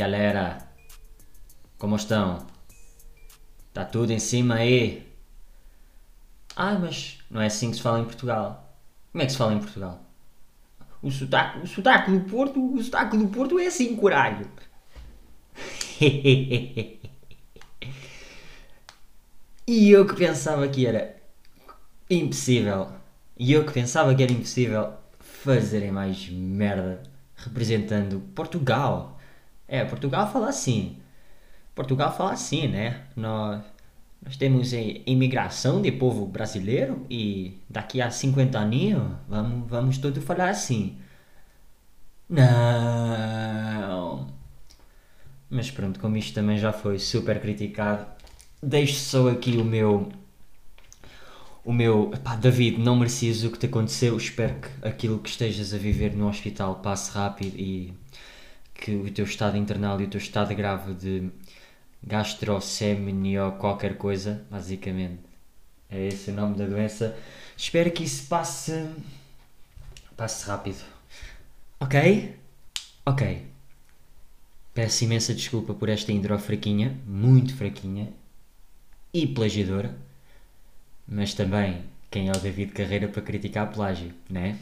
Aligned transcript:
galera? 0.00 0.58
Como 1.76 1.94
estão? 1.96 2.46
Tá 3.74 3.84
tudo 3.84 4.12
em 4.12 4.18
cima 4.18 4.54
aí? 4.54 5.06
Ah, 6.56 6.78
mas 6.78 7.18
não 7.30 7.42
é 7.42 7.46
assim 7.46 7.70
que 7.70 7.76
se 7.76 7.82
fala 7.82 8.00
em 8.00 8.04
Portugal. 8.04 8.74
Como 9.12 9.22
é 9.22 9.26
que 9.26 9.32
se 9.32 9.38
fala 9.38 9.52
em 9.52 9.58
Portugal? 9.58 10.02
O 11.02 11.10
sotaque, 11.10 11.58
o 11.60 11.66
sotaque 11.66 12.10
do 12.10 12.20
Porto, 12.20 12.74
o 12.74 12.82
sotaque 12.82 13.18
do 13.18 13.28
Porto 13.28 13.58
é 13.58 13.66
assim, 13.66 13.94
coralho. 13.94 14.50
e 19.66 19.90
eu 19.90 20.06
que 20.06 20.16
pensava 20.16 20.66
que 20.66 20.86
era 20.86 21.14
impossível. 22.08 22.88
E 23.38 23.52
eu 23.52 23.66
que 23.66 23.72
pensava 23.72 24.14
que 24.14 24.22
era 24.22 24.32
impossível 24.32 24.94
fazerem 25.18 25.92
mais 25.92 26.26
merda 26.30 27.02
representando 27.36 28.20
Portugal. 28.34 29.19
É, 29.70 29.84
Portugal 29.84 30.30
fala 30.32 30.48
assim. 30.48 30.96
Portugal 31.76 32.14
fala 32.16 32.32
assim, 32.32 32.66
né? 32.68 33.04
Nós, 33.16 33.62
nós 34.20 34.36
temos 34.36 34.72
imigração 35.06 35.80
de 35.80 35.92
povo 35.92 36.26
brasileiro 36.26 37.06
e 37.08 37.56
daqui 37.68 38.02
a 38.02 38.10
50 38.10 38.58
anos 38.58 39.16
vamos, 39.28 39.70
vamos 39.70 39.98
todos 39.98 40.24
falar 40.24 40.50
assim. 40.50 40.98
Não. 42.28 44.26
Mas 45.48 45.70
pronto, 45.70 46.00
como 46.00 46.16
isto 46.16 46.34
também 46.34 46.58
já 46.58 46.72
foi 46.72 46.98
super 46.98 47.40
criticado, 47.40 48.06
deixo 48.62 48.96
só 48.96 49.28
aqui 49.30 49.56
o 49.56 49.64
meu. 49.64 50.10
O 51.64 51.72
meu. 51.72 52.10
Pá, 52.24 52.34
David, 52.36 52.78
não 52.78 52.96
merecias 52.96 53.44
o 53.44 53.50
que 53.50 53.58
te 53.58 53.66
aconteceu. 53.66 54.16
Espero 54.16 54.54
que 54.60 54.68
aquilo 54.88 55.18
que 55.20 55.28
estejas 55.30 55.72
a 55.74 55.78
viver 55.78 56.14
no 56.16 56.28
hospital 56.28 56.76
passe 56.76 57.12
rápido 57.12 57.56
e 57.58 57.92
que 58.80 58.94
o 58.96 59.10
teu 59.12 59.24
estado 59.24 59.56
internal 59.56 60.00
e 60.00 60.04
o 60.04 60.08
teu 60.08 60.18
estado 60.18 60.54
grave 60.54 60.94
de 60.94 61.30
gastrosemia 62.02 63.44
ou 63.44 63.52
qualquer 63.52 63.96
coisa, 63.96 64.44
basicamente. 64.50 65.20
É 65.90 66.06
esse 66.06 66.30
o 66.30 66.34
nome 66.34 66.56
da 66.56 66.66
doença. 66.66 67.16
Espero 67.56 67.90
que 67.90 68.04
isso 68.04 68.26
passe. 68.26 68.88
passe 70.16 70.46
rápido. 70.46 70.82
Ok? 71.78 72.34
Ok. 73.04 73.46
Peço 74.72 75.04
imensa 75.04 75.34
desculpa 75.34 75.74
por 75.74 75.88
esta 75.88 76.12
intro 76.12 76.38
fraquinha, 76.38 76.96
muito 77.06 77.54
fraquinha 77.56 78.08
e 79.12 79.26
plagiadora, 79.26 79.94
mas 81.06 81.34
também 81.34 81.82
quem 82.10 82.28
é 82.28 82.32
o 82.32 82.38
David 82.38 82.72
Carreira 82.72 83.08
para 83.08 83.20
criticar 83.20 83.72
plágio, 83.72 84.12
né? 84.28 84.56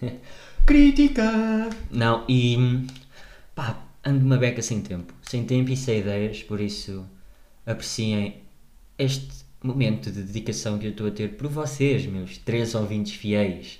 Crítica! 0.66 1.22
Não, 1.90 2.24
e 2.28 2.86
pá, 3.54 3.82
ando 4.04 4.24
uma 4.24 4.36
beca 4.36 4.62
sem 4.62 4.80
tempo, 4.80 5.14
sem 5.22 5.44
tempo 5.44 5.70
e 5.70 5.76
sem 5.76 6.00
ideias, 6.00 6.42
por 6.42 6.60
isso 6.60 7.06
apreciem 7.66 8.42
este 8.98 9.44
momento 9.62 10.10
de 10.10 10.22
dedicação 10.22 10.78
que 10.78 10.86
eu 10.86 10.90
estou 10.90 11.06
a 11.06 11.10
ter 11.10 11.36
por 11.36 11.48
vocês, 11.48 12.06
meus 12.06 12.38
três 12.38 12.74
ouvintes 12.74 13.14
fiéis. 13.14 13.78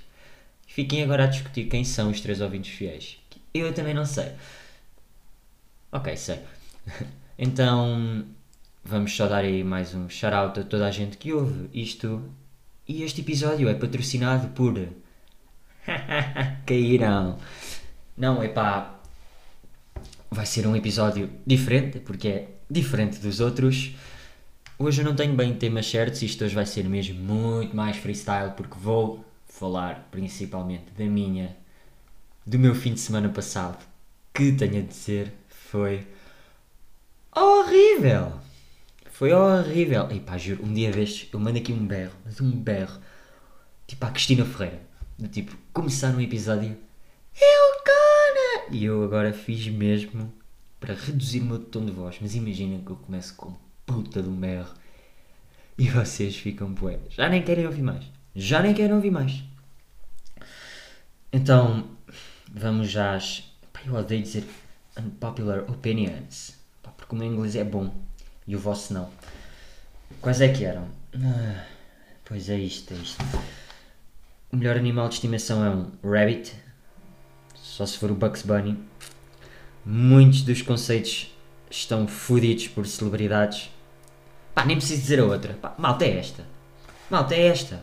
Fiquem 0.66 1.02
agora 1.02 1.24
a 1.24 1.26
discutir 1.26 1.64
quem 1.68 1.84
são 1.84 2.10
os 2.10 2.20
três 2.20 2.40
ouvintes 2.40 2.72
fiéis. 2.72 3.18
Eu 3.52 3.72
também 3.74 3.92
não 3.92 4.06
sei. 4.06 4.32
Ok, 5.90 6.16
sei. 6.16 6.40
então, 7.38 8.24
vamos 8.82 9.14
só 9.14 9.26
dar 9.26 9.44
aí 9.44 9.62
mais 9.62 9.94
um 9.94 10.08
shout-out 10.08 10.60
a 10.60 10.64
toda 10.64 10.86
a 10.86 10.90
gente 10.90 11.18
que 11.18 11.32
ouve 11.32 11.68
isto. 11.74 12.22
E 12.88 13.02
este 13.02 13.20
episódio 13.20 13.68
é 13.68 13.74
patrocinado 13.74 14.48
por. 14.48 14.74
Caíram! 16.66 17.38
Não, 18.16 18.42
é 18.42 18.48
pá. 18.48 19.01
Vai 20.32 20.46
ser 20.46 20.66
um 20.66 20.74
episódio 20.74 21.28
diferente, 21.46 22.00
porque 22.00 22.26
é 22.26 22.48
diferente 22.70 23.18
dos 23.18 23.38
outros. 23.38 23.94
Hoje 24.78 25.02
eu 25.02 25.04
não 25.04 25.14
tenho 25.14 25.34
bem 25.34 25.54
temas 25.54 25.86
certos, 25.86 26.22
isto 26.22 26.42
hoje 26.42 26.54
vai 26.54 26.64
ser 26.64 26.84
mesmo 26.88 27.22
muito 27.22 27.76
mais 27.76 27.98
freestyle, 27.98 28.52
porque 28.56 28.78
vou 28.78 29.22
falar 29.46 30.08
principalmente 30.10 30.90
da 30.96 31.04
minha. 31.04 31.54
do 32.46 32.58
meu 32.58 32.74
fim 32.74 32.94
de 32.94 33.00
semana 33.00 33.28
passado. 33.28 33.84
Que 34.32 34.52
tenho 34.52 34.78
a 34.78 34.80
dizer, 34.80 35.34
foi. 35.50 36.06
horrível! 37.36 38.32
Foi 39.10 39.34
horrível! 39.34 40.10
E 40.10 40.18
pá, 40.18 40.38
juro, 40.38 40.64
um 40.64 40.72
dia 40.72 40.90
destes 40.90 41.28
eu 41.30 41.38
mando 41.38 41.58
aqui 41.58 41.74
um 41.74 41.86
berro, 41.86 42.14
mas 42.24 42.40
um 42.40 42.50
berro, 42.50 42.98
tipo 43.86 44.06
a 44.06 44.10
Cristina 44.10 44.46
Ferreira. 44.46 44.80
Do 45.18 45.28
tipo, 45.28 45.54
começar 45.74 46.14
um 46.14 46.20
episódio. 46.22 46.74
Eu! 47.38 47.71
E 48.72 48.84
eu 48.86 49.04
agora 49.04 49.34
fiz 49.34 49.68
mesmo 49.68 50.32
para 50.80 50.94
reduzir 50.94 51.40
o 51.40 51.44
meu 51.44 51.58
tom 51.58 51.84
de 51.84 51.92
voz, 51.92 52.16
mas 52.22 52.34
imagina 52.34 52.82
que 52.82 52.90
eu 52.90 52.96
começo 52.96 53.34
com 53.36 53.54
puta 53.84 54.22
de 54.22 54.28
um 54.30 54.34
berro 54.34 54.72
e 55.76 55.90
vocês 55.90 56.34
ficam 56.36 56.72
poé. 56.74 56.98
Já 57.10 57.28
nem 57.28 57.42
querem 57.42 57.66
ouvir 57.66 57.82
mais. 57.82 58.04
Já 58.34 58.62
nem 58.62 58.72
querem 58.72 58.94
ouvir 58.94 59.10
mais. 59.10 59.42
Então, 61.30 61.86
vamos 62.50 62.90
já 62.90 63.14
às. 63.14 63.40
Pá, 63.72 63.80
eu 63.84 63.94
odeio 63.94 64.22
dizer 64.22 64.44
unpopular 64.98 65.70
opinions. 65.70 66.54
Pá, 66.82 66.90
porque 66.92 67.14
o 67.14 67.18
meu 67.18 67.30
inglês 67.30 67.54
é 67.54 67.64
bom 67.64 67.94
e 68.46 68.56
o 68.56 68.58
vosso 68.58 68.94
não. 68.94 69.10
Quais 70.20 70.40
é 70.40 70.48
que 70.50 70.64
eram? 70.64 70.88
Ah, 71.14 71.66
pois 72.24 72.48
é 72.48 72.58
isto, 72.58 72.94
é 72.94 72.96
isto. 72.96 73.22
O 74.50 74.56
melhor 74.56 74.78
animal 74.78 75.08
de 75.08 75.16
estimação 75.16 75.62
é 75.62 75.70
um 75.70 75.90
rabbit. 76.10 76.54
Só 77.62 77.86
se 77.86 77.96
for 77.96 78.10
o 78.10 78.14
Bugs 78.14 78.42
Bunny. 78.42 78.76
Muitos 79.86 80.42
dos 80.42 80.60
conceitos 80.62 81.32
estão 81.70 82.08
fodidos 82.08 82.66
por 82.66 82.84
celebridades. 82.86 83.70
Pá, 84.52 84.64
nem 84.64 84.76
preciso 84.76 85.00
dizer 85.00 85.20
a 85.20 85.24
outra. 85.24 85.54
Pá, 85.54 85.72
malta 85.78 86.04
é 86.04 86.18
esta. 86.18 86.44
Malta 87.08 87.36
é 87.36 87.46
esta. 87.46 87.82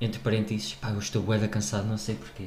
Entre 0.00 0.20
parênteses, 0.20 0.74
pá, 0.74 0.90
eu 0.90 1.00
estou 1.00 1.20
bué 1.20 1.36
cansado, 1.48 1.88
não 1.88 1.98
sei 1.98 2.14
porquê. 2.14 2.46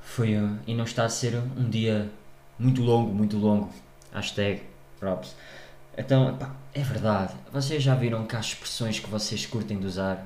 Foi, 0.00 0.36
uh, 0.36 0.56
e 0.66 0.72
não 0.72 0.84
está 0.84 1.04
a 1.04 1.08
ser 1.08 1.34
um 1.34 1.68
dia 1.68 2.08
muito 2.56 2.80
longo, 2.80 3.12
muito 3.12 3.36
longo. 3.36 3.70
Hashtag 4.12 4.62
props. 5.00 5.34
Então, 5.96 6.38
pá, 6.38 6.54
é 6.72 6.82
verdade. 6.82 7.34
Vocês 7.52 7.82
já 7.82 7.96
viram 7.96 8.24
que 8.24 8.36
há 8.36 8.40
expressões 8.40 9.00
que 9.00 9.10
vocês 9.10 9.44
curtem 9.44 9.80
de 9.80 9.86
usar, 9.86 10.24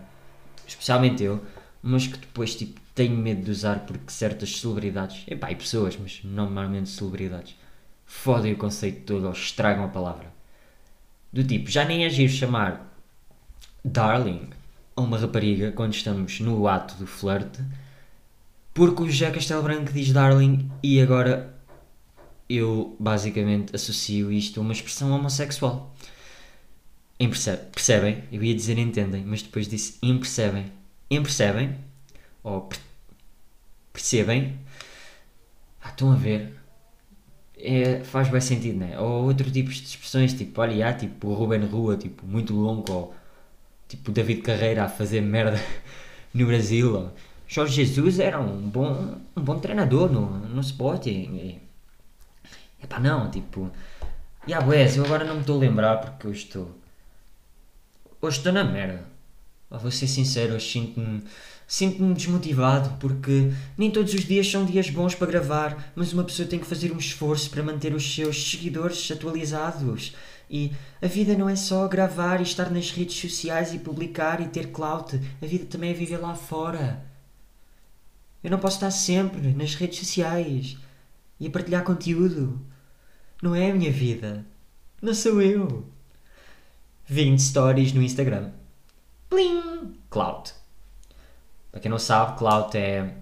especialmente 0.67 1.25
eu, 1.25 1.43
mas 1.83 2.07
que 2.07 2.19
depois, 2.19 2.55
tipo, 2.55 2.81
tenho 2.95 3.17
medo 3.17 3.43
de 3.43 3.51
usar 3.51 3.81
porque 3.81 4.13
certas 4.13 4.61
celebridades, 4.61 5.25
e 5.27 5.35
pá, 5.35 5.51
e 5.51 5.57
pessoas, 5.57 5.97
mas 6.01 6.21
normalmente 6.23 6.89
celebridades, 6.89 7.57
fodem 8.07 8.53
o 8.53 8.57
conceito 8.57 9.05
todo 9.05 9.27
ou 9.27 9.33
estragam 9.33 9.85
a 9.85 9.89
palavra. 9.89 10.33
Do 11.33 11.43
tipo, 11.43 11.71
já 11.71 11.85
nem 11.85 12.05
é 12.05 12.11
giro 12.11 12.33
chamar 12.33 12.95
darling 13.85 14.51
a 14.95 15.01
uma 15.01 15.19
rapariga 15.19 15.73
quando 15.73 15.95
estamos 15.95 16.39
no 16.41 16.69
ato 16.69 16.95
do 16.97 17.07
flerte, 17.07 17.63
porque 18.75 19.03
o 19.03 19.11
José 19.11 19.31
Castelo 19.31 19.63
Branco 19.63 19.93
diz 19.93 20.13
darling 20.13 20.71
e 20.83 21.01
agora 21.01 21.55
eu 22.49 22.95
basicamente 23.01 23.75
associo 23.75 24.31
isto 24.31 24.61
a 24.61 24.63
uma 24.63 24.73
expressão 24.73 25.11
homossexual. 25.11 25.95
Percebem? 27.73 28.25
Eu 28.31 28.43
ia 28.43 28.55
dizer 28.55 28.79
entendem, 28.79 29.25
mas 29.25 29.43
depois 29.43 29.69
disse 29.69 29.99
impercebem. 30.03 30.67
Impercebem? 31.17 31.77
Ou 32.43 32.69
percebem? 33.93 34.59
Ah, 35.83 35.91
estão 35.91 36.13
a 36.13 36.17
ver? 36.17 36.55
É, 37.59 38.03
faz 38.05 38.29
bem 38.29 38.41
sentido, 38.41 38.79
né? 38.79 38.99
Ou 38.99 39.25
outro 39.25 39.51
tipo 39.51 39.71
de 39.71 39.83
expressões, 39.83 40.33
tipo, 40.35 40.61
olha, 40.61 40.89
há, 40.89 40.93
tipo 40.95 41.29
o 41.29 41.35
Ruben 41.35 41.65
Rua, 41.67 41.97
tipo, 41.97 42.27
muito 42.27 42.55
longo, 42.55 42.91
ou 42.93 43.15
tipo 43.89 44.11
o 44.11 44.15
David 44.15 44.43
Carreira 44.43 44.85
a 44.85 44.89
fazer 44.89 45.21
merda 45.21 45.61
no 46.35 46.47
Brasil. 46.47 46.95
Ou, 46.95 47.13
Jorge 47.47 47.85
Jesus 47.85 48.19
era 48.19 48.41
um 48.41 48.69
bom, 48.69 49.19
um 49.37 49.43
bom 49.43 49.59
treinador 49.59 50.11
no, 50.11 50.39
no 50.49 50.61
Sport. 50.61 51.07
E, 51.07 51.61
Epá, 52.83 52.99
não, 52.99 53.31
tipo. 53.31 53.71
E 54.47 54.55
a 54.55 54.59
eu 54.61 55.05
agora 55.05 55.25
não 55.25 55.35
me 55.37 55.41
estou 55.43 55.57
a 55.57 55.61
lembrar 55.61 55.99
porque 55.99 56.27
eu 56.27 56.33
estou. 56.33 56.71
Hoje 58.21 58.39
estou 58.39 58.53
na 58.53 58.65
merda. 58.65 59.12
Vou 59.79 59.91
ser 59.91 60.07
sincero, 60.07 60.61
sinto-me. 60.61 61.23
Sinto-me 61.67 62.13
desmotivado 62.13 62.99
porque 62.99 63.51
nem 63.79 63.91
todos 63.91 64.13
os 64.13 64.25
dias 64.25 64.51
são 64.51 64.67
dias 64.67 64.91
bons 64.91 65.15
para 65.15 65.27
gravar, 65.27 65.93
mas 65.95 66.13
uma 66.13 66.25
pessoa 66.25 66.47
tem 66.47 66.59
que 66.59 66.67
fazer 66.67 66.93
um 66.93 66.99
esforço 66.99 67.49
para 67.49 67.63
manter 67.63 67.95
os 67.95 68.15
seus 68.15 68.51
seguidores 68.51 69.11
atualizados. 69.11 70.15
E 70.51 70.71
a 71.01 71.07
vida 71.07 71.35
não 71.35 71.49
é 71.49 71.57
só 71.57 71.89
gravar 71.89 72.41
e 72.41 72.43
estar 72.43 72.71
nas 72.71 72.91
redes 72.91 73.17
sociais 73.17 73.73
e 73.73 73.79
publicar 73.79 74.43
e 74.43 74.49
ter 74.49 74.71
clout. 74.71 75.19
A 75.41 75.47
vida 75.47 75.65
também 75.65 75.93
é 75.93 75.95
viver 75.95 76.19
lá 76.19 76.35
fora. 76.35 77.03
Eu 78.45 78.51
não 78.51 78.59
posso 78.59 78.77
estar 78.77 78.91
sempre 78.91 79.55
nas 79.55 79.75
redes 79.75 79.99
sociais 80.01 80.77
e 81.41 81.47
a 81.47 81.51
partilhar 81.51 81.85
conteúdo. 81.85 82.61
Não 83.43 83.55
é 83.55 83.71
a 83.71 83.75
minha 83.75 83.91
vida. 83.91 84.45
Não 85.01 85.15
sou 85.15 85.41
eu. 85.41 85.87
20 87.07 87.41
stories 87.41 87.93
no 87.95 88.03
Instagram. 88.03 88.51
Plim! 89.33 89.99
Clout. 90.11 90.53
Para 91.71 91.81
quem 91.81 91.91
não 91.91 91.99
sabe, 91.99 92.37
clout 92.37 92.77
é 92.77 93.15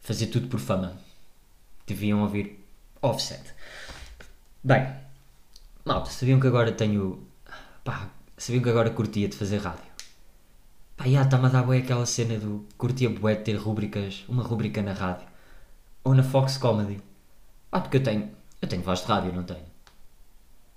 fazer 0.00 0.26
tudo 0.26 0.48
por 0.48 0.58
fama. 0.58 0.98
Deviam 1.86 2.20
ouvir 2.20 2.58
offset. 3.00 3.54
Bem, 4.64 4.92
malta, 5.84 6.10
sabiam 6.10 6.40
que 6.40 6.48
agora 6.48 6.72
tenho. 6.72 7.24
Pá, 7.84 8.10
sabiam 8.36 8.60
que 8.60 8.70
agora 8.70 8.90
curtia 8.90 9.28
de 9.28 9.36
fazer 9.36 9.58
rádio? 9.58 9.86
Pá, 10.96 11.06
já 11.06 11.22
está-me 11.22 11.46
a 11.46 11.50
dar 11.50 11.62
bem 11.62 11.80
aquela 11.80 12.04
cena 12.04 12.36
do 12.36 12.66
curtia 12.76 13.08
bué 13.08 13.36
de 13.36 13.44
ter 13.44 13.54
rubricas, 13.54 14.24
uma 14.28 14.42
rubrica 14.42 14.82
na 14.82 14.94
rádio. 14.94 15.28
Ou 16.02 16.12
na 16.12 16.24
Fox 16.24 16.58
Comedy. 16.58 17.00
Pá, 17.70 17.80
porque 17.80 17.98
eu 17.98 18.02
tenho. 18.02 18.32
Eu 18.60 18.66
tenho 18.66 18.82
voz 18.82 18.98
de 18.98 19.06
rádio, 19.06 19.32
não 19.32 19.44
tenho. 19.44 19.73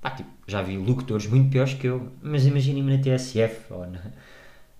Pá, 0.07 0.11
tipo, 0.11 0.29
já 0.47 0.61
vi 0.61 0.77
locutores 0.77 1.27
muito 1.27 1.49
piores 1.49 1.73
que 1.73 1.85
eu, 1.85 2.13
mas 2.21 2.45
imaginem-me 2.45 2.95
na 2.95 3.03
TSF 3.03 3.73
ou 3.73 3.85
na, 3.85 3.99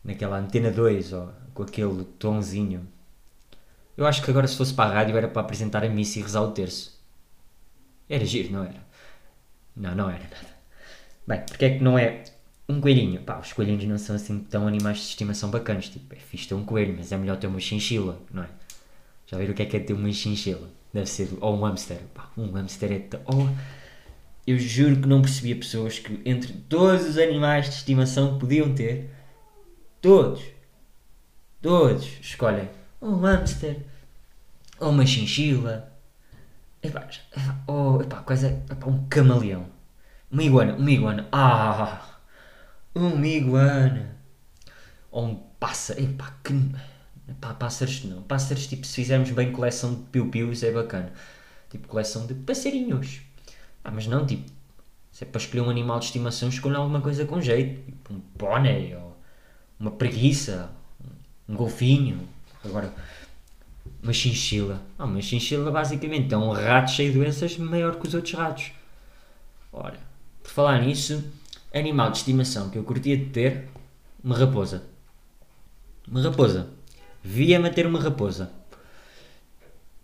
naquela 0.01 0.39
antena 0.39 0.71
2 0.71 1.11
ou 1.11 1.29
com 1.53 1.63
aquele 1.63 2.05
tonzinho. 2.17 2.87
Eu 3.97 4.07
acho 4.07 4.23
que 4.23 4.31
agora 4.31 4.47
se 4.47 4.55
fosse 4.55 4.73
para 4.73 4.89
a 4.89 4.93
rádio 4.93 5.17
era 5.17 5.27
para 5.27 5.41
apresentar 5.41 5.83
a 5.83 5.89
missa 5.89 6.19
e 6.19 6.21
rezar 6.21 6.43
o 6.43 6.51
terço. 6.51 6.97
Era 8.07 8.23
giro, 8.23 8.53
não 8.53 8.63
era? 8.63 8.81
Não, 9.75 9.93
não 9.95 10.09
era 10.09 10.23
nada. 10.23 10.47
Bem, 11.27 11.41
porque 11.41 11.65
é 11.65 11.77
que 11.77 11.83
não 11.83 11.99
é 11.99 12.23
um 12.69 12.79
coelhinho? 12.79 13.21
Pá, 13.21 13.37
os 13.37 13.51
coelhinhos 13.51 13.83
não 13.83 13.97
são 13.97 14.15
assim 14.15 14.39
tão 14.39 14.65
animais 14.65 14.99
de 14.99 15.03
estimação 15.07 15.51
bacanas. 15.51 15.89
Tipo, 15.89 16.15
é 16.15 16.19
fixe 16.19 16.47
ter 16.47 16.55
um 16.55 16.63
coelho, 16.63 16.95
mas 16.97 17.11
é 17.11 17.17
melhor 17.17 17.35
ter 17.35 17.47
uma 17.47 17.59
chinchila, 17.59 18.17
não 18.31 18.43
é? 18.43 18.49
Já 19.25 19.37
viram 19.37 19.51
o 19.51 19.55
que 19.55 19.63
é 19.63 19.65
que 19.65 19.75
é 19.75 19.79
ter 19.81 19.91
uma 19.91 20.09
chinchila? 20.09 20.69
Deve 20.93 21.07
ser, 21.07 21.27
ou 21.41 21.53
um 21.53 21.65
hamster. 21.65 21.99
Pá, 22.13 22.31
um 22.37 22.49
hamster 22.51 22.93
é 22.93 22.99
tão... 22.99 23.19
Oh, 23.25 23.49
eu 24.47 24.57
juro 24.57 25.01
que 25.01 25.07
não 25.09 25.21
percebia 25.21 25.57
pessoas 25.57 25.99
que 25.99 26.21
entre 26.25 26.53
todos 26.53 27.05
os 27.05 27.17
animais 27.17 27.65
de 27.69 27.75
estimação 27.75 28.33
que 28.33 28.39
podiam 28.39 28.73
ter, 28.73 29.13
todos, 30.01 30.41
todos 31.61 32.05
escolhem 32.21 32.69
um 33.01 33.15
hamster, 33.17 33.77
ou 34.79 34.89
uma 34.89 35.05
chinchila, 35.05 35.91
epá, 36.81 37.09
ou 37.67 38.01
epá, 38.01 38.21
coisa, 38.21 38.47
epá, 38.71 38.87
um 38.87 39.05
camaleão, 39.09 39.65
uma 40.31 40.43
iguana, 40.43 40.75
uma 40.75 40.91
iguana, 40.91 41.27
ah, 41.29 42.19
uma 42.95 43.27
iguana, 43.27 44.15
ou 45.11 45.25
um 45.25 45.35
pássaro, 45.59 46.01
epá, 46.01 46.33
que, 46.41 46.53
epá, 47.27 47.53
pássaros 47.53 48.05
não, 48.05 48.21
pássaros 48.23 48.65
tipo, 48.65 48.87
se 48.87 48.95
fizermos 48.95 49.29
bem 49.31 49.51
coleção 49.51 49.93
de 49.93 50.03
piu-pius 50.03 50.63
é 50.63 50.71
bacana, 50.71 51.11
tipo 51.69 51.85
coleção 51.87 52.25
de 52.25 52.33
passarinhos, 52.33 53.26
ah, 53.83 53.91
mas 53.91 54.07
não, 54.07 54.25
tipo, 54.25 54.49
se 55.11 55.23
é 55.23 55.27
para 55.27 55.39
escolher 55.39 55.61
um 55.61 55.69
animal 55.69 55.99
de 55.99 56.05
estimação, 56.05 56.49
escolha 56.49 56.77
alguma 56.77 57.01
coisa 57.01 57.25
com 57.25 57.41
jeito, 57.41 57.83
tipo 57.85 58.13
um 58.13 58.19
pônei, 58.37 58.95
ou 58.95 59.17
uma 59.79 59.91
preguiça, 59.91 60.69
um 61.47 61.55
golfinho, 61.55 62.27
Agora, 62.67 62.93
uma 64.03 64.13
chinchila. 64.13 64.81
Ah, 64.97 65.05
uma 65.05 65.21
chinchila 65.21 65.71
basicamente 65.71 66.33
é 66.33 66.37
um 66.37 66.51
rato 66.51 66.91
cheio 66.91 67.11
de 67.11 67.17
doenças 67.17 67.57
maior 67.57 67.95
que 67.95 68.07
os 68.07 68.13
outros 68.13 68.33
ratos. 68.33 68.71
Ora, 69.71 69.99
por 70.43 70.51
falar 70.51 70.81
nisso, 70.81 71.23
animal 71.73 72.11
de 72.11 72.17
estimação 72.17 72.69
que 72.69 72.77
eu 72.77 72.83
curtia 72.83 73.17
de 73.17 73.25
ter, 73.25 73.69
uma 74.23 74.37
raposa. 74.37 74.83
Uma 76.07 76.21
raposa. 76.21 76.69
Via-me 77.23 77.69
ter 77.69 77.85
uma 77.85 77.99
raposa. 77.99 78.51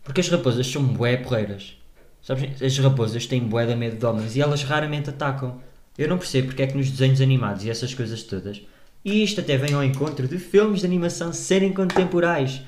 Porque 0.04 0.22
as 0.22 0.30
raposas 0.30 0.68
são 0.68 0.84
bué 0.84 1.18
porreiras. 1.18 1.78
Sabes, 2.24 2.60
as 2.62 2.78
raposas 2.80 3.28
têm 3.28 3.42
bué 3.48 3.68
da 3.68 3.76
medo 3.76 3.98
de 3.98 4.06
homens 4.06 4.36
e 4.36 4.42
elas 4.42 4.64
raramente 4.64 5.12
atacam. 5.12 5.62
Eu 5.96 6.08
não 6.08 6.18
percebo 6.18 6.48
porque 6.48 6.64
é 6.64 6.68
que 6.68 6.76
nos 6.76 6.90
desenhos 6.90 7.22
animados 7.22 7.64
e 7.64 7.70
essas 7.70 7.94
coisas 7.94 8.24
todas 8.24 8.64
e 9.04 9.22
isto 9.22 9.42
até 9.42 9.58
vem 9.58 9.74
ao 9.74 9.84
encontro 9.84 10.28
de 10.28 10.40
filmes 10.40 10.80
de 10.80 10.86
animação 10.86 11.34
serem 11.34 11.74
contemporais. 11.74 12.62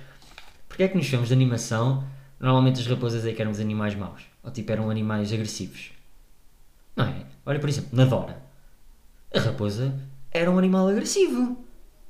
Porque 0.68 0.84
é 0.84 0.88
que 0.88 0.98
nos 0.98 1.08
filmes 1.08 1.30
de 1.30 1.34
animação 1.34 2.06
normalmente 2.40 2.82
as 2.82 2.88
raposas 2.88 3.26
é 3.26 3.32
que 3.32 3.42
eram 3.42 3.52
os 3.52 3.60
animais 3.60 3.96
maus? 3.96 4.24
Ou 4.44 4.52
tipo 4.52 4.70
eram 4.72 4.90
animais 4.90 5.32
agressivos? 5.32 5.92
Não 6.96 7.06
é? 7.06 7.26
Olha, 7.46 7.60
por 7.60 7.70
exemplo, 7.70 7.90
na 7.94 8.04
Dora. 8.04 8.44
A 9.34 9.40
raposa 9.40 9.98
era 10.30 10.52
um 10.52 10.58
animal 10.58 10.90
agressivo. 10.90 11.58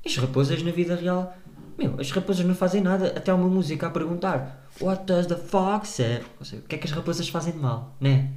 As 0.03 0.17
raposas 0.17 0.63
na 0.63 0.71
vida 0.71 0.95
real. 0.95 1.37
Meu, 1.77 1.99
as 1.99 2.09
raposas 2.11 2.45
não 2.45 2.55
fazem 2.55 2.81
nada. 2.81 3.07
Até 3.15 3.31
há 3.31 3.35
uma 3.35 3.49
música 3.49 3.87
a 3.87 3.89
perguntar: 3.89 4.65
What 4.79 5.05
does 5.05 5.27
the 5.27 5.35
fox 5.35 5.89
say? 5.89 6.23
Ou 6.39 6.45
seja, 6.45 6.61
o 6.61 6.65
que 6.65 6.75
é 6.75 6.77
que 6.77 6.87
as 6.87 6.91
raposas 6.91 7.27
fazem 7.29 7.53
de 7.53 7.59
mal? 7.59 7.95
Né? 7.99 8.31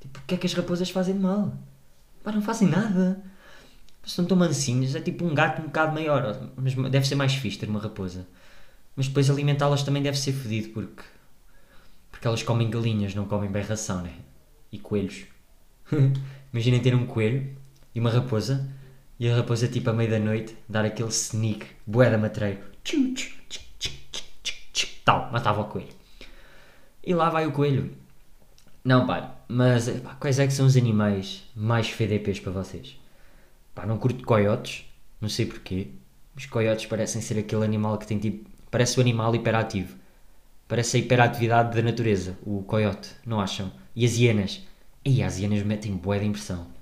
Tipo, 0.00 0.18
o 0.18 0.22
que 0.26 0.34
é 0.34 0.38
que 0.38 0.46
as 0.46 0.54
raposas 0.54 0.90
fazem 0.90 1.14
de 1.14 1.20
mal? 1.20 1.52
Pá, 2.22 2.32
não 2.32 2.42
fazem 2.42 2.68
nada 2.68 3.22
são 4.06 4.24
tão 4.24 4.36
mansinhos, 4.36 4.94
é 4.94 5.00
tipo 5.00 5.24
um 5.24 5.34
gato 5.34 5.62
um 5.62 5.66
bocado 5.66 5.92
maior, 5.92 6.50
mas 6.56 6.74
deve 6.90 7.06
ser 7.06 7.14
mais 7.14 7.34
fixe 7.34 7.58
ter 7.58 7.68
uma 7.68 7.80
raposa. 7.80 8.26
Mas 8.94 9.08
depois 9.08 9.30
alimentá-las 9.30 9.82
também 9.82 10.02
deve 10.02 10.18
ser 10.18 10.32
fedido 10.32 10.70
porque 10.70 11.02
porque 12.10 12.28
elas 12.28 12.42
comem 12.42 12.70
galinhas, 12.70 13.14
não 13.14 13.26
comem 13.26 13.50
bem 13.50 13.62
ração, 13.62 14.02
né? 14.02 14.12
E 14.70 14.78
coelhos. 14.78 15.24
Imaginem 16.52 16.80
ter 16.80 16.94
um 16.94 17.06
coelho 17.06 17.56
e 17.94 18.00
uma 18.00 18.10
raposa 18.10 18.70
e 19.24 19.30
a 19.30 19.36
raposa 19.36 19.66
tipo 19.66 19.88
à 19.88 19.92
meia 19.94 20.10
da 20.10 20.18
noite 20.18 20.54
dar 20.68 20.84
aquele 20.84 21.08
sneak, 21.08 21.64
boeda 21.86 22.18
matreiro. 22.18 22.58
Tal, 25.02 25.32
matava 25.32 25.62
o 25.62 25.64
coelho. 25.64 25.94
E 27.02 27.14
lá 27.14 27.30
vai 27.30 27.46
o 27.46 27.52
coelho. 27.52 27.90
Não, 28.84 29.06
pá, 29.06 29.34
mas 29.48 29.88
pá, 29.88 30.14
quais 30.16 30.38
é 30.38 30.46
que 30.46 30.52
são 30.52 30.66
os 30.66 30.76
animais 30.76 31.42
mais 31.56 31.88
FDPs 31.88 32.38
para 32.38 32.52
vocês? 32.52 33.00
Pá, 33.74 33.86
não 33.86 33.96
curto 33.96 34.26
coiotes, 34.26 34.84
não 35.18 35.30
sei 35.30 35.46
porquê. 35.46 35.88
Os 36.36 36.44
coiotes 36.44 36.84
parecem 36.84 37.22
ser 37.22 37.38
aquele 37.38 37.64
animal 37.64 37.96
que 37.96 38.06
tem 38.06 38.18
tipo. 38.18 38.50
Parece 38.70 38.98
o 38.98 39.00
animal 39.00 39.34
hiperativo. 39.34 39.96
Parece 40.68 40.98
a 40.98 41.00
hiperatividade 41.00 41.74
da 41.74 41.82
natureza, 41.82 42.36
o 42.42 42.62
coiote, 42.64 43.08
não 43.24 43.40
acham? 43.40 43.72
E 43.96 44.04
as 44.04 44.18
hienas. 44.18 44.60
E 45.02 45.22
as 45.22 45.38
hienas 45.38 45.62
metem 45.62 45.96
bué 45.96 46.18
de 46.18 46.26
impressão. 46.26 46.73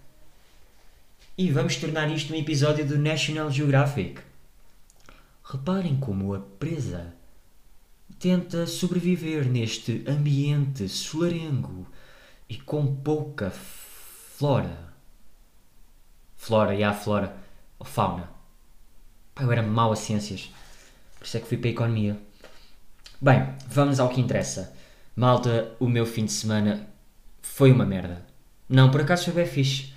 E 1.36 1.50
vamos 1.50 1.76
tornar 1.76 2.10
isto 2.10 2.32
um 2.32 2.36
episódio 2.36 2.86
do 2.86 2.98
National 2.98 3.50
Geographic. 3.50 4.20
Reparem 5.44 5.96
como 5.96 6.34
a 6.34 6.40
presa 6.40 7.14
tenta 8.18 8.66
sobreviver 8.66 9.46
neste 9.46 10.04
ambiente 10.06 10.88
solarengo 10.88 11.86
e 12.48 12.56
com 12.56 12.94
pouca 12.96 13.50
flora 13.50 14.92
flora, 16.42 16.74
e 16.74 16.82
a 16.82 16.92
flora, 16.92 17.36
ou 17.78 17.86
fauna. 17.86 18.28
Eu 19.40 19.52
era 19.52 19.62
mau 19.62 19.92
a 19.92 19.96
ciências, 19.96 20.50
por 21.16 21.24
isso 21.24 21.36
é 21.36 21.40
que 21.40 21.46
fui 21.46 21.56
para 21.56 21.68
a 21.68 21.72
economia. 21.72 22.20
Bem, 23.20 23.54
vamos 23.68 24.00
ao 24.00 24.08
que 24.08 24.20
interessa. 24.20 24.74
Malta, 25.14 25.70
o 25.78 25.88
meu 25.88 26.04
fim 26.04 26.24
de 26.24 26.32
semana 26.32 26.88
foi 27.40 27.70
uma 27.70 27.86
merda. 27.86 28.26
Não, 28.68 28.90
por 28.90 29.02
acaso 29.02 29.26
foi 29.26 29.34
bem 29.34 29.46
fixe. 29.46 29.91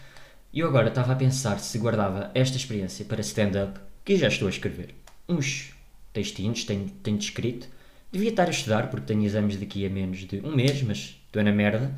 E 0.56 0.62
eu 0.62 0.70
agora 0.70 0.88
estava 0.88 1.12
a 1.12 1.16
pensar 1.18 1.60
se 1.60 1.78
guardava 1.78 2.32
esta 2.34 2.56
experiência 2.56 3.04
para 3.04 3.20
stand-up, 3.20 3.78
que 4.06 4.16
já 4.16 4.30
estou 4.30 4.48
a 4.48 4.50
escrever. 4.50 4.96
Uns 5.28 5.74
textinhos, 6.14 6.64
tenho, 6.64 6.90
tenho 7.04 7.18
descrito. 7.18 7.68
Devia 8.10 8.30
estar 8.30 8.48
a 8.48 8.52
estudar, 8.52 8.90
porque 8.90 9.06
tenho 9.06 9.26
exames 9.26 9.58
daqui 9.58 9.86
a 9.86 9.90
menos 9.90 10.20
de 10.20 10.40
um 10.40 10.56
mês, 10.56 10.82
mas 10.82 11.20
estou 11.26 11.44
na 11.44 11.52
merda. 11.52 11.94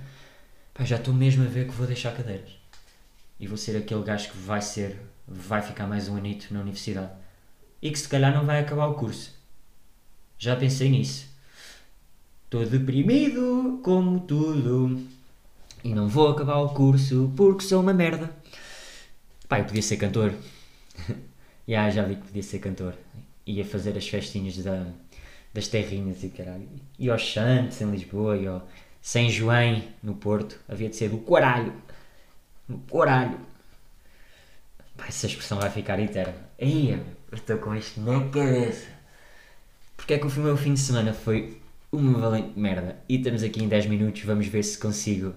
Pá, 0.73 0.83
já 0.83 0.95
estou 0.95 1.13
mesmo 1.13 1.43
a 1.43 1.47
ver 1.47 1.67
que 1.67 1.73
vou 1.73 1.85
deixar 1.85 2.15
cadeiras 2.15 2.49
e 3.39 3.45
vou 3.45 3.57
ser 3.57 3.77
aquele 3.77 4.01
gajo 4.01 4.31
que 4.31 4.37
vai 4.39 4.59
ser, 4.59 4.99
vai 5.27 5.61
ficar 5.61 5.85
mais 5.85 6.09
um 6.09 6.17
anito 6.17 6.51
na 6.51 6.61
universidade 6.61 7.11
e 7.79 7.91
que 7.91 7.99
se 7.99 8.09
calhar 8.09 8.33
não 8.33 8.43
vai 8.43 8.59
acabar 8.59 8.87
o 8.87 8.95
curso. 8.95 9.35
Já 10.39 10.55
pensei 10.55 10.89
nisso. 10.89 11.27
Estou 12.45 12.65
deprimido 12.65 13.79
como 13.83 14.19
tudo 14.21 14.99
e 15.83 15.93
não 15.93 16.07
vou 16.07 16.29
acabar 16.29 16.57
o 16.57 16.69
curso 16.69 17.31
porque 17.35 17.63
sou 17.63 17.81
uma 17.81 17.93
merda. 17.93 18.35
Pá, 19.47 19.59
eu 19.59 19.65
podia 19.65 19.81
ser 19.81 19.97
cantor. 19.97 20.33
yeah, 21.67 21.89
já 21.89 22.03
vi 22.03 22.15
que 22.15 22.27
podia 22.27 22.43
ser 22.43 22.59
cantor. 22.59 22.93
Ia 23.45 23.65
fazer 23.65 23.97
as 23.97 24.07
festinhas 24.07 24.57
da, 24.57 24.87
das 25.53 25.67
terrinhas 25.67 26.23
e 26.23 26.29
caralho. 26.29 26.67
E 26.99 27.09
aos 27.09 27.31
Santos 27.33 27.79
em 27.81 27.89
Lisboa 27.89 28.37
e 28.37 28.47
ao 28.47 28.67
São 29.01 29.29
João 29.29 29.81
no 30.03 30.15
Porto. 30.15 30.59
Havia 30.67 30.89
de 30.89 30.95
ser 30.95 31.09
do 31.09 31.19
caralho 31.19 31.73
no 32.67 32.79
coralho. 32.79 33.39
essa 35.07 35.27
expressão 35.27 35.59
vai 35.59 35.69
ficar 35.69 35.99
eterna. 35.99 36.35
Aí, 36.59 36.99
estou 37.31 37.57
com 37.57 37.75
isto 37.75 38.01
na 38.01 38.19
cabeça. 38.29 38.87
Porque 39.95 40.13
é 40.13 40.17
que 40.19 40.27
o 40.27 40.31
meu 40.41 40.57
fim 40.57 40.73
de 40.73 40.79
semana 40.79 41.13
foi 41.13 41.61
uma 41.91 42.19
valente 42.19 42.59
merda. 42.59 42.97
E 43.07 43.15
estamos 43.15 43.43
aqui 43.43 43.63
em 43.63 43.67
10 43.67 43.85
minutos, 43.87 44.21
vamos 44.23 44.47
ver 44.47 44.63
se 44.63 44.77
consigo 44.77 45.33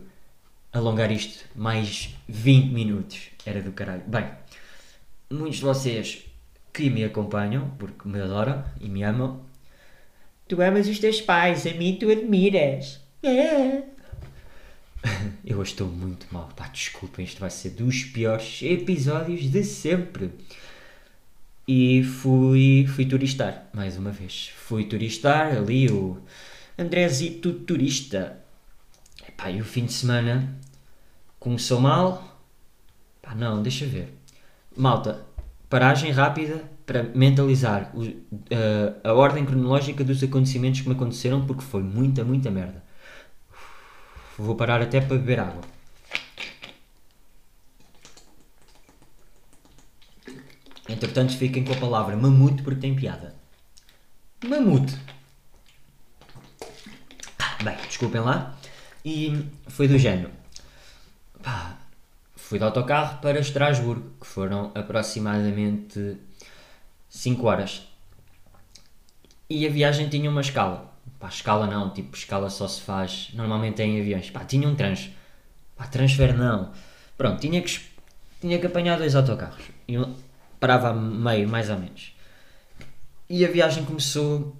alongar 0.72 1.10
isto 1.10 1.44
mais 1.54 2.14
20 2.28 2.72
minutos. 2.72 3.28
Era 3.44 3.62
do 3.62 3.72
caralho. 3.72 4.02
Bem, 4.06 4.30
muitos 5.30 5.58
de 5.58 5.64
vocês 5.64 6.24
que 6.72 6.88
me 6.88 7.04
acompanham, 7.04 7.70
porque 7.78 8.08
me 8.08 8.20
adoram 8.20 8.64
e 8.80 8.88
me 8.88 9.02
amam, 9.02 9.40
tu 10.48 10.60
amas 10.60 10.88
os 10.88 10.98
teus 10.98 11.20
pais, 11.20 11.66
a 11.66 11.74
mim 11.74 11.96
tu 11.98 12.10
admiras. 12.10 13.00
É. 13.22 13.82
Eu 15.44 15.58
hoje 15.58 15.72
estou 15.72 15.88
muito 15.88 16.26
mal, 16.30 16.48
pá, 16.54 16.68
desculpem, 16.68 17.24
isto 17.24 17.40
vai 17.40 17.50
ser 17.50 17.70
dos 17.70 18.04
piores 18.04 18.60
episódios 18.62 19.50
de 19.50 19.64
sempre. 19.64 20.30
E 21.66 22.02
fui, 22.02 22.86
fui 22.88 23.06
turistar, 23.06 23.68
mais 23.72 23.96
uma 23.96 24.10
vez. 24.10 24.50
Fui 24.56 24.84
turistar 24.84 25.56
ali, 25.56 25.88
o 25.88 26.18
Andrezito 26.76 27.52
Turista. 27.52 28.39
Pá, 29.40 29.50
e 29.50 29.58
o 29.58 29.64
fim 29.64 29.86
de 29.86 29.92
semana 29.94 30.54
começou 31.38 31.80
mal. 31.80 32.38
Pá, 33.22 33.34
não, 33.34 33.62
deixa 33.62 33.86
ver. 33.86 34.14
Malta, 34.76 35.24
paragem 35.68 36.10
rápida 36.12 36.62
para 36.84 37.02
mentalizar 37.04 37.90
o- 37.96 38.02
a- 39.04 39.08
a 39.08 39.14
ordem 39.14 39.46
cronológica 39.46 40.04
dos 40.04 40.22
acontecimentos 40.22 40.82
que 40.82 40.88
me 40.88 40.94
aconteceram 40.94 41.46
porque 41.46 41.62
foi 41.62 41.82
muita, 41.82 42.22
muita 42.22 42.50
merda. 42.50 42.84
Vou 44.36 44.54
parar 44.56 44.82
até 44.82 45.00
para 45.00 45.16
beber 45.16 45.40
água. 45.40 45.62
Entretanto, 50.86 51.36
fiquem 51.38 51.64
com 51.64 51.72
a 51.72 51.76
palavra 51.76 52.14
mamute 52.16 52.62
porque 52.62 52.80
tem 52.80 52.94
piada. 52.94 53.34
Mamute. 54.44 54.94
Bem, 57.62 57.76
desculpem 57.86 58.20
lá. 58.20 58.59
E 59.04 59.46
foi 59.66 59.88
do 59.88 59.98
género. 59.98 60.30
Pá, 61.42 61.78
fui 62.36 62.58
de 62.58 62.64
autocarro 62.64 63.18
para 63.20 63.40
Estrasburgo, 63.40 64.10
que 64.20 64.26
foram 64.26 64.70
aproximadamente 64.74 66.16
5 67.08 67.46
horas. 67.46 67.82
E 69.48 69.66
a 69.66 69.70
viagem 69.70 70.08
tinha 70.08 70.30
uma 70.30 70.40
escala. 70.40 70.92
Pá, 71.18 71.28
escala 71.28 71.66
não, 71.66 71.90
tipo, 71.90 72.16
escala 72.16 72.50
só 72.50 72.68
se 72.68 72.80
faz 72.82 73.30
normalmente 73.34 73.80
é 73.82 73.86
em 73.86 74.00
aviões. 74.00 74.30
Pá, 74.30 74.44
tinha 74.44 74.68
um 74.68 74.74
trans. 74.74 75.10
Pá, 75.76 75.86
transfer 75.86 76.36
não. 76.36 76.72
Pronto, 77.16 77.40
tinha 77.40 77.60
que, 77.62 77.80
tinha 78.40 78.58
que 78.58 78.66
apanhar 78.66 78.98
dois 78.98 79.14
autocarros. 79.14 79.64
E 79.88 79.94
parava 80.58 80.92
meio, 80.92 81.48
mais 81.48 81.70
ou 81.70 81.78
menos. 81.78 82.14
E 83.28 83.44
a 83.44 83.48
viagem 83.48 83.84
começou. 83.84 84.56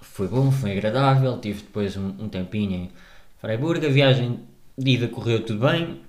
Foi 0.00 0.28
bom, 0.28 0.50
foi 0.50 0.72
agradável. 0.72 1.40
Tive 1.40 1.62
depois 1.62 1.96
um, 1.96 2.08
um 2.18 2.28
tempinho 2.28 2.90
em 3.44 3.56
Freiburg. 3.56 3.86
A 3.86 3.90
viagem 3.90 4.40
de 4.76 4.90
ida 4.92 5.08
correu 5.08 5.44
tudo 5.44 5.66
bem. 5.66 6.00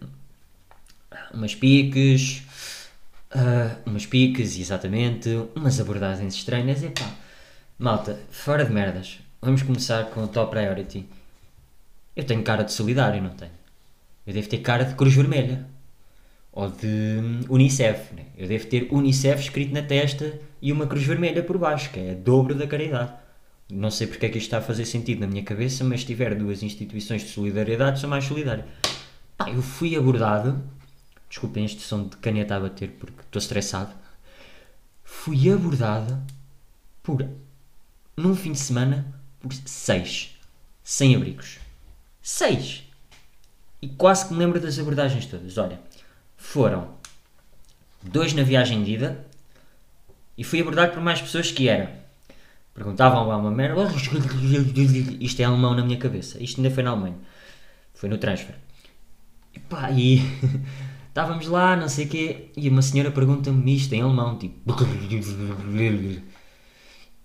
Umas 1.33 1.53
piques. 1.53 2.43
ah, 3.31 3.75
umas 3.85 4.05
piques, 4.05 4.57
exatamente. 4.57 5.29
Umas 5.55 5.79
abordagens 5.79 6.33
estranhas. 6.33 6.81
E 6.81 6.89
pá, 6.89 7.09
malta, 7.77 8.19
fora 8.31 8.63
de 8.63 8.71
merdas. 8.71 9.19
Vamos 9.41 9.61
começar 9.61 10.05
com 10.05 10.23
o 10.23 10.27
top 10.27 10.51
priority. 10.51 11.05
Eu 12.15 12.23
tenho 12.23 12.41
cara 12.41 12.63
de 12.63 12.71
solidário, 12.71 13.21
não 13.21 13.31
tenho? 13.31 13.51
Eu 14.25 14.33
devo 14.33 14.47
ter 14.47 14.59
cara 14.59 14.85
de 14.85 14.95
Cruz 14.95 15.13
Vermelha. 15.13 15.65
Ou 16.53 16.69
de 16.69 16.87
hum, 16.87 17.41
Unicef. 17.49 18.13
Né? 18.13 18.27
Eu 18.37 18.47
devo 18.47 18.65
ter 18.67 18.87
Unicef 18.89 19.41
escrito 19.41 19.73
na 19.73 19.81
testa 19.81 20.39
e 20.61 20.71
uma 20.71 20.87
cruz 20.87 21.03
vermelha 21.03 21.43
por 21.43 21.57
baixo, 21.57 21.91
que 21.91 21.99
é 21.99 22.15
dobro 22.15 22.55
da 22.55 22.65
caridade. 22.65 23.11
Não 23.69 23.89
sei 23.89 24.05
porque 24.07 24.27
é 24.27 24.29
que 24.29 24.37
isto 24.37 24.47
está 24.47 24.59
a 24.59 24.61
fazer 24.61 24.85
sentido 24.85 25.21
na 25.21 25.27
minha 25.27 25.43
cabeça, 25.43 25.83
mas 25.83 26.01
se 26.01 26.07
tiver 26.07 26.35
duas 26.35 26.61
instituições 26.61 27.23
de 27.23 27.29
solidariedade, 27.29 27.99
sou 27.99 28.09
mais 28.09 28.23
solidário. 28.23 28.63
Pá, 29.37 29.49
eu 29.49 29.61
fui 29.61 29.95
abordado. 29.95 30.63
Desculpem 31.27 31.65
este 31.65 31.81
som 31.81 32.07
de 32.07 32.15
caneta 32.17 32.55
a 32.55 32.59
bater 32.59 32.91
porque 32.91 33.21
estou 33.21 33.39
estressado. 33.39 33.93
Fui 35.03 35.51
abordado 35.51 36.21
por. 37.01 37.27
num 38.15 38.35
fim 38.35 38.51
de 38.51 38.59
semana 38.59 39.05
por 39.39 39.51
seis 39.65 40.35
sem-abrigos. 40.85 41.57
Seis! 42.21 42.83
E 43.81 43.89
quase 43.89 44.27
que 44.27 44.33
me 44.33 44.39
lembro 44.39 44.59
das 44.59 44.77
abordagens 44.77 45.25
todas. 45.25 45.57
Olha, 45.57 45.79
foram 46.37 46.95
dois 48.03 48.33
na 48.33 48.43
viagem 48.43 48.83
de 48.83 48.91
ida 48.91 49.25
e 50.37 50.43
fui 50.43 50.61
abordado 50.61 50.93
por 50.93 51.01
mais 51.01 51.19
pessoas 51.19 51.51
que 51.51 51.67
era. 51.67 52.04
Perguntavam 52.75 53.25
lá 53.25 53.37
uma 53.37 53.49
merda. 53.49 53.87
Isto 55.21 55.41
é 55.41 55.45
alemão 55.45 55.73
na 55.73 55.83
minha 55.83 55.97
cabeça. 55.97 56.43
Isto 56.43 56.59
ainda 56.59 56.69
foi 56.69 56.83
na 56.83 56.91
Alemanha. 56.91 57.15
Foi 57.93 58.09
no 58.09 58.17
transfer. 58.17 58.53
E 59.53 59.59
pá, 59.59 59.89
e 59.95 60.21
estávamos 61.07 61.47
lá, 61.47 61.77
não 61.77 61.87
sei 61.87 62.05
o 62.05 62.09
quê, 62.09 62.51
e 62.57 62.67
uma 62.67 62.81
senhora 62.81 63.09
pergunta-me 63.11 63.75
isto 63.75 63.93
em 63.93 64.01
alemão, 64.01 64.37
tipo. 64.37 64.75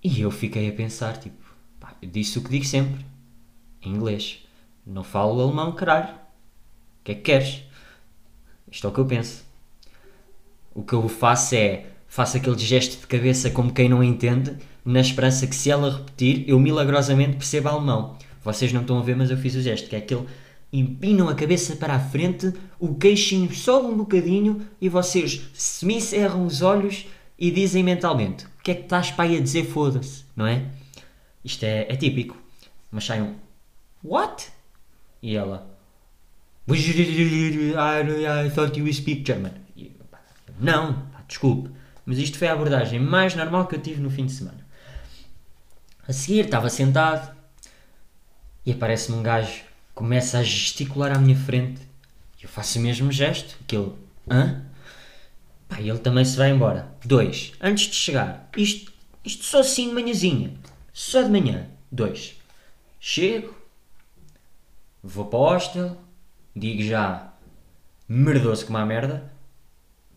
E 0.02 0.22
eu 0.22 0.30
fiquei 0.30 0.66
a 0.66 0.72
pensar, 0.72 1.18
tipo, 1.18 1.44
pá, 1.78 1.94
eu 2.00 2.08
disse 2.08 2.38
o 2.38 2.42
que 2.42 2.48
digo 2.48 2.64
sempre, 2.64 3.04
em 3.82 3.90
inglês. 3.92 4.42
Não 4.86 5.04
falo 5.04 5.42
alemão, 5.42 5.72
caralho. 5.72 6.14
O 6.14 7.04
que 7.04 7.12
é 7.12 7.14
que 7.14 7.20
queres? 7.20 7.62
Isto 8.72 8.86
é 8.86 8.90
o 8.90 8.94
que 8.94 9.00
eu 9.00 9.04
penso. 9.04 9.44
O 10.74 10.82
que 10.82 10.94
eu 10.94 11.06
faço 11.06 11.54
é, 11.54 11.84
faço 12.08 12.38
aquele 12.38 12.58
gesto 12.58 12.98
de 12.98 13.06
cabeça 13.06 13.50
como 13.50 13.74
quem 13.74 13.90
não 13.90 14.02
entende, 14.02 14.56
na 14.84 15.00
esperança 15.00 15.46
que 15.46 15.54
se 15.54 15.70
ela 15.70 15.98
repetir, 15.98 16.44
eu 16.48 16.58
milagrosamente 16.58 17.36
perceba 17.36 17.70
alemão. 17.70 18.16
Vocês 18.42 18.72
não 18.72 18.80
estão 18.80 18.98
a 18.98 19.02
ver, 19.02 19.16
mas 19.16 19.30
eu 19.30 19.36
fiz 19.36 19.54
o 19.54 19.60
gesto, 19.60 19.88
que 19.88 19.96
é 19.96 19.98
aquele 19.98 20.26
empinam 20.72 21.28
a 21.28 21.34
cabeça 21.34 21.74
para 21.76 21.94
a 21.94 22.00
frente, 22.00 22.52
o 22.78 22.94
queixinho 22.94 23.52
sobe 23.52 23.88
um 23.88 23.96
bocadinho 23.96 24.66
e 24.80 24.88
vocês 24.88 25.48
semi-cerram 25.52 26.46
os 26.46 26.62
olhos 26.62 27.06
e 27.38 27.50
dizem 27.50 27.82
mentalmente: 27.82 28.44
O 28.46 28.62
que 28.62 28.70
é 28.70 28.74
que 28.74 28.82
estás 28.82 29.10
para 29.10 29.24
aí 29.24 29.36
a 29.36 29.40
dizer? 29.40 29.64
Foda-se, 29.64 30.24
não 30.36 30.46
é? 30.46 30.66
Isto 31.44 31.64
é, 31.64 31.86
é 31.90 31.96
típico. 31.96 32.36
Mas 32.90 33.04
sai 33.04 33.20
um 33.20 33.34
What? 34.02 34.48
E 35.22 35.36
ela 35.36 35.68
I 36.68 38.50
thought 38.50 38.78
you 38.78 38.92
speak 38.92 39.24
German. 39.26 39.52
E, 39.76 39.86
pá, 40.10 40.20
não, 40.58 40.94
pá, 41.10 41.24
desculpe. 41.26 41.70
Mas 42.06 42.18
isto 42.18 42.38
foi 42.38 42.48
a 42.48 42.52
abordagem 42.52 43.00
mais 43.00 43.34
normal 43.34 43.66
que 43.66 43.74
eu 43.74 43.80
tive 43.80 44.00
no 44.00 44.10
fim 44.10 44.26
de 44.26 44.32
semana. 44.32 44.59
A 46.10 46.12
seguir, 46.12 46.46
estava 46.46 46.68
sentado 46.68 47.36
e 48.66 48.72
aparece-me 48.72 49.16
um 49.16 49.22
gajo, 49.22 49.62
começa 49.94 50.40
a 50.40 50.42
gesticular 50.42 51.16
à 51.16 51.20
minha 51.20 51.36
frente. 51.36 51.82
E 52.36 52.42
eu 52.42 52.48
faço 52.48 52.80
o 52.80 52.82
mesmo 52.82 53.12
gesto, 53.12 53.56
aquele, 53.62 53.92
hã? 54.28 54.60
Pá, 55.68 55.80
ele 55.80 55.98
também 55.98 56.24
se 56.24 56.36
vai 56.36 56.50
embora. 56.50 56.92
Dois, 57.04 57.52
antes 57.60 57.86
de 57.86 57.94
chegar, 57.94 58.50
isto, 58.56 58.92
isto 59.24 59.44
só 59.44 59.60
assim 59.60 59.86
de 59.86 59.94
manhãzinha, 59.94 60.52
só 60.92 61.22
de 61.22 61.30
manhã. 61.30 61.68
Dois, 61.92 62.34
chego, 62.98 63.56
vou 65.00 65.26
para 65.26 65.38
o 65.38 65.42
hostel, 65.42 65.96
digo 66.56 66.82
já, 66.82 67.32
merdoso 68.08 68.66
como 68.66 68.78
a 68.78 68.84
merda, 68.84 69.32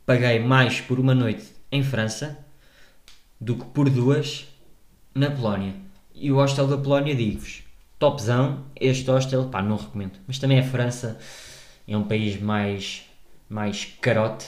paguei 0.08 0.40
mais 0.40 0.82
por 0.82 1.00
uma 1.00 1.14
noite 1.14 1.54
em 1.72 1.84
França 1.84 2.44
do 3.40 3.56
que 3.56 3.66
por 3.66 3.92
duas 3.92 4.48
na 5.14 5.30
Polónia. 5.30 5.83
E 6.24 6.32
o 6.32 6.36
hostel 6.36 6.68
da 6.68 6.78
Polónia, 6.78 7.14
digo-vos, 7.14 7.64
topzão, 8.00 8.64
este 8.80 9.12
hostel, 9.12 9.50
pá, 9.50 9.62
não 9.62 9.76
recomendo. 9.76 10.20
Mas 10.26 10.40
também 10.40 10.58
a 10.58 10.64
França 10.64 11.20
é 11.86 11.98
um 11.98 12.06
país 12.06 12.40
mais, 12.40 13.04
mais 13.50 13.94
carote. 14.00 14.48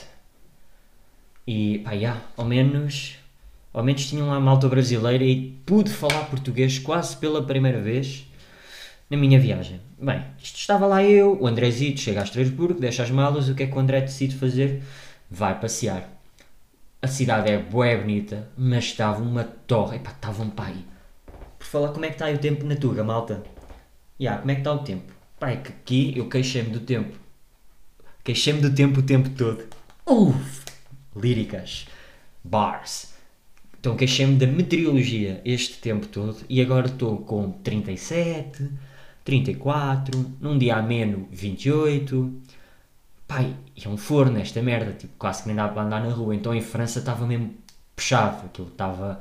E, 1.46 1.80
pá, 1.80 1.98
já, 1.98 2.22
ao 2.38 2.46
menos, 2.46 3.18
ao 3.74 3.84
menos 3.84 4.08
tinham 4.08 4.30
lá 4.30 4.40
malta 4.40 4.70
brasileira 4.70 5.26
e 5.26 5.52
pude 5.66 5.92
falar 5.92 6.30
português 6.30 6.80
quase 6.80 7.18
pela 7.18 7.44
primeira 7.44 7.82
vez 7.82 8.26
na 9.10 9.18
minha 9.18 9.38
viagem. 9.38 9.82
Bem, 10.00 10.24
isto 10.42 10.58
estava 10.58 10.86
lá 10.86 11.04
eu, 11.04 11.38
o 11.42 11.46
Andrezito 11.46 12.00
chega 12.00 12.22
a 12.22 12.24
Estrasburgo, 12.24 12.80
deixa 12.80 13.04
as 13.04 13.12
malas, 13.12 13.50
o 13.50 13.54
que 13.54 13.64
é 13.64 13.68
que 13.68 13.76
o 13.76 13.80
André 13.80 14.00
decide 14.00 14.38
fazer? 14.38 14.82
Vai 15.30 15.60
passear. 15.60 16.10
A 17.02 17.08
cidade 17.08 17.52
é 17.52 17.58
bué 17.58 17.98
bonita, 17.98 18.48
mas 18.58 18.86
estava 18.86 19.22
uma 19.22 19.44
torre, 19.44 19.98
epá, 19.98 20.12
estava 20.12 20.42
um 20.42 20.50
pai. 20.50 20.74
Por 21.66 21.72
falar, 21.72 21.94
como 21.94 22.06
é 22.06 22.10
que 22.10 22.16
está 22.16 22.26
aí 22.26 22.36
o 22.36 22.40
tempo 22.40 22.64
na 22.64 22.76
Tuga, 22.76 23.04
malta? 23.04 23.44
Ya, 24.22 24.38
como 24.38 24.52
é 24.52 24.54
que 24.54 24.62
está 24.62 24.72
o 24.72 24.80
tempo? 24.80 25.12
Pá, 25.40 25.50
é 25.50 25.58
que 25.58 25.70
aqui 25.70 26.14
eu 26.16 26.30
queixei-me 26.30 26.70
do 26.70 26.80
tempo. 26.80 27.18
Queixei-me 28.24 28.62
do 28.62 28.74
tempo 28.74 29.00
o 29.00 29.04
tempo 29.04 29.30
todo. 29.32 29.66
Uf! 30.06 30.62
Líricas. 31.16 31.88
Bars. 32.44 33.16
Então 33.80 33.96
queixei-me 33.96 34.36
da 34.36 34.46
meteorologia 34.46 35.42
este 35.44 35.80
tempo 35.80 36.08
todo 36.08 36.38
e 36.48 36.62
agora 36.62 36.86
estou 36.86 37.18
com 37.18 37.52
37, 37.52 38.70
34, 39.24 40.34
num 40.40 40.58
dia 40.60 40.76
ameno 40.76 41.28
28. 41.32 42.42
Pai, 43.28 43.56
é 43.84 43.90
um 43.90 43.98
forno 43.98 44.38
esta 44.38 44.62
merda, 44.62 44.94
tipo, 44.94 45.14
quase 45.18 45.42
que 45.42 45.48
nem 45.48 45.56
dá 45.56 45.68
para 45.68 45.82
andar 45.82 46.04
na 46.04 46.14
rua. 46.14 46.36
Então 46.36 46.54
em 46.54 46.62
França 46.62 47.00
estava 47.00 47.26
mesmo 47.26 47.56
puxado, 47.96 48.46
aquilo 48.46 48.68
estava, 48.68 49.20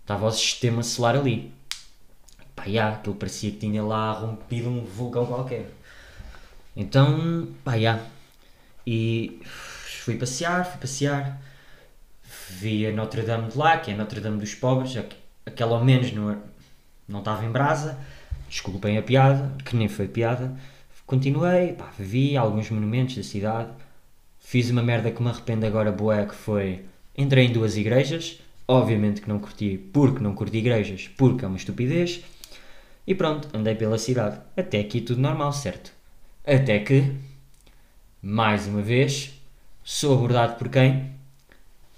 estava 0.00 0.26
o 0.26 0.32
sistema 0.32 0.82
solar 0.82 1.16
ali. 1.16 1.52
Pá, 2.56 2.64
já, 2.68 2.90
aquilo 2.90 3.14
parecia 3.16 3.50
que 3.50 3.58
tinha 3.58 3.82
lá 3.82 4.12
rompido 4.12 4.68
um 4.68 4.84
vulcão 4.84 5.26
qualquer. 5.26 5.70
Então, 6.76 7.48
pá, 7.64 7.78
já. 7.78 8.00
E 8.86 9.40
fui 9.44 10.16
passear, 10.16 10.64
fui 10.66 10.80
passear. 10.80 11.40
Vi 12.50 12.86
a 12.86 12.92
Notre 12.92 13.22
Dame 13.22 13.48
de 13.50 13.58
lá, 13.58 13.78
que 13.78 13.90
é 13.90 13.94
a 13.94 13.96
Notre 13.96 14.20
Dame 14.20 14.38
dos 14.38 14.54
pobres, 14.54 14.96
aqu- 14.96 15.16
aquela 15.46 15.76
ao 15.78 15.84
menos 15.84 16.12
não, 16.12 16.40
não 17.08 17.18
estava 17.20 17.44
em 17.44 17.50
brasa. 17.50 17.98
Desculpem 18.48 18.98
a 18.98 19.02
piada, 19.02 19.52
que 19.64 19.74
nem 19.76 19.88
foi 19.88 20.06
piada. 20.06 20.54
Continuei, 21.06 21.72
pá, 21.72 21.90
vi 21.98 22.36
alguns 22.36 22.70
monumentos 22.70 23.16
da 23.16 23.22
cidade. 23.22 23.70
Fiz 24.38 24.70
uma 24.70 24.82
merda 24.82 25.10
que 25.10 25.22
me 25.22 25.28
arrependo 25.28 25.66
agora, 25.66 25.90
boé, 25.90 26.26
que 26.26 26.34
foi... 26.34 26.84
Entrei 27.16 27.46
em 27.46 27.52
duas 27.52 27.76
igrejas. 27.76 28.38
Obviamente 28.66 29.20
que 29.20 29.28
não 29.28 29.38
curti, 29.38 29.78
porque 29.92 30.20
não 30.22 30.34
curti 30.34 30.58
igrejas, 30.58 31.08
porque 31.16 31.44
é 31.44 31.48
uma 31.48 31.56
estupidez. 31.56 32.22
E 33.06 33.14
pronto, 33.14 33.48
andei 33.52 33.74
pela 33.74 33.98
cidade. 33.98 34.40
Até 34.56 34.80
aqui 34.80 35.00
tudo 35.00 35.20
normal, 35.20 35.52
certo? 35.52 35.92
Até 36.46 36.78
que, 36.78 37.12
mais 38.22 38.66
uma 38.66 38.80
vez, 38.80 39.32
sou 39.82 40.14
abordado 40.14 40.56
por 40.56 40.68
quem? 40.68 41.12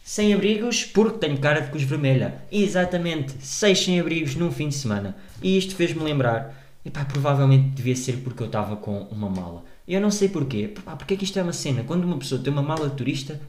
Sem 0.03 0.35
abrigos 0.35 0.85
porque 0.85 1.19
tenho 1.19 1.39
cara 1.39 1.61
de 1.61 1.71
cruz 1.71 1.85
vermelha. 1.85 2.43
Exatamente, 2.51 3.35
seis 3.41 3.85
sem 3.85 4.01
abrigos 4.01 4.35
num 4.35 4.51
fim 4.53 4.69
de 4.69 4.75
semana. 4.75 5.17
E 5.43 5.57
isto 5.57 5.75
fez-me 5.77 6.03
lembrar. 6.03 6.55
E 6.85 6.91
pá, 6.91 7.05
provavelmente 7.05 7.71
devia 7.71 7.97
ser 7.97 8.19
porque 8.19 8.43
eu 8.43 8.47
estava 8.47 8.77
com 8.77 9.03
uma 9.11 9.29
mala. 9.29 9.65
E 9.87 9.95
eu 9.95 10.01
não 10.01 10.11
sei 10.11 10.29
porquê. 10.29 10.69
Pá, 10.69 10.97
porque 10.97 11.15
é 11.15 11.17
que 11.17 11.25
isto 11.25 11.39
é 11.39 11.43
uma 11.43 11.53
cena? 11.53 11.85
Quando 11.85 12.05
uma 12.05 12.19
pessoa 12.19 12.41
tem 12.41 12.53
uma 12.53 12.63
mala 12.63 12.89
de 12.89 12.97
turista, 12.97 13.41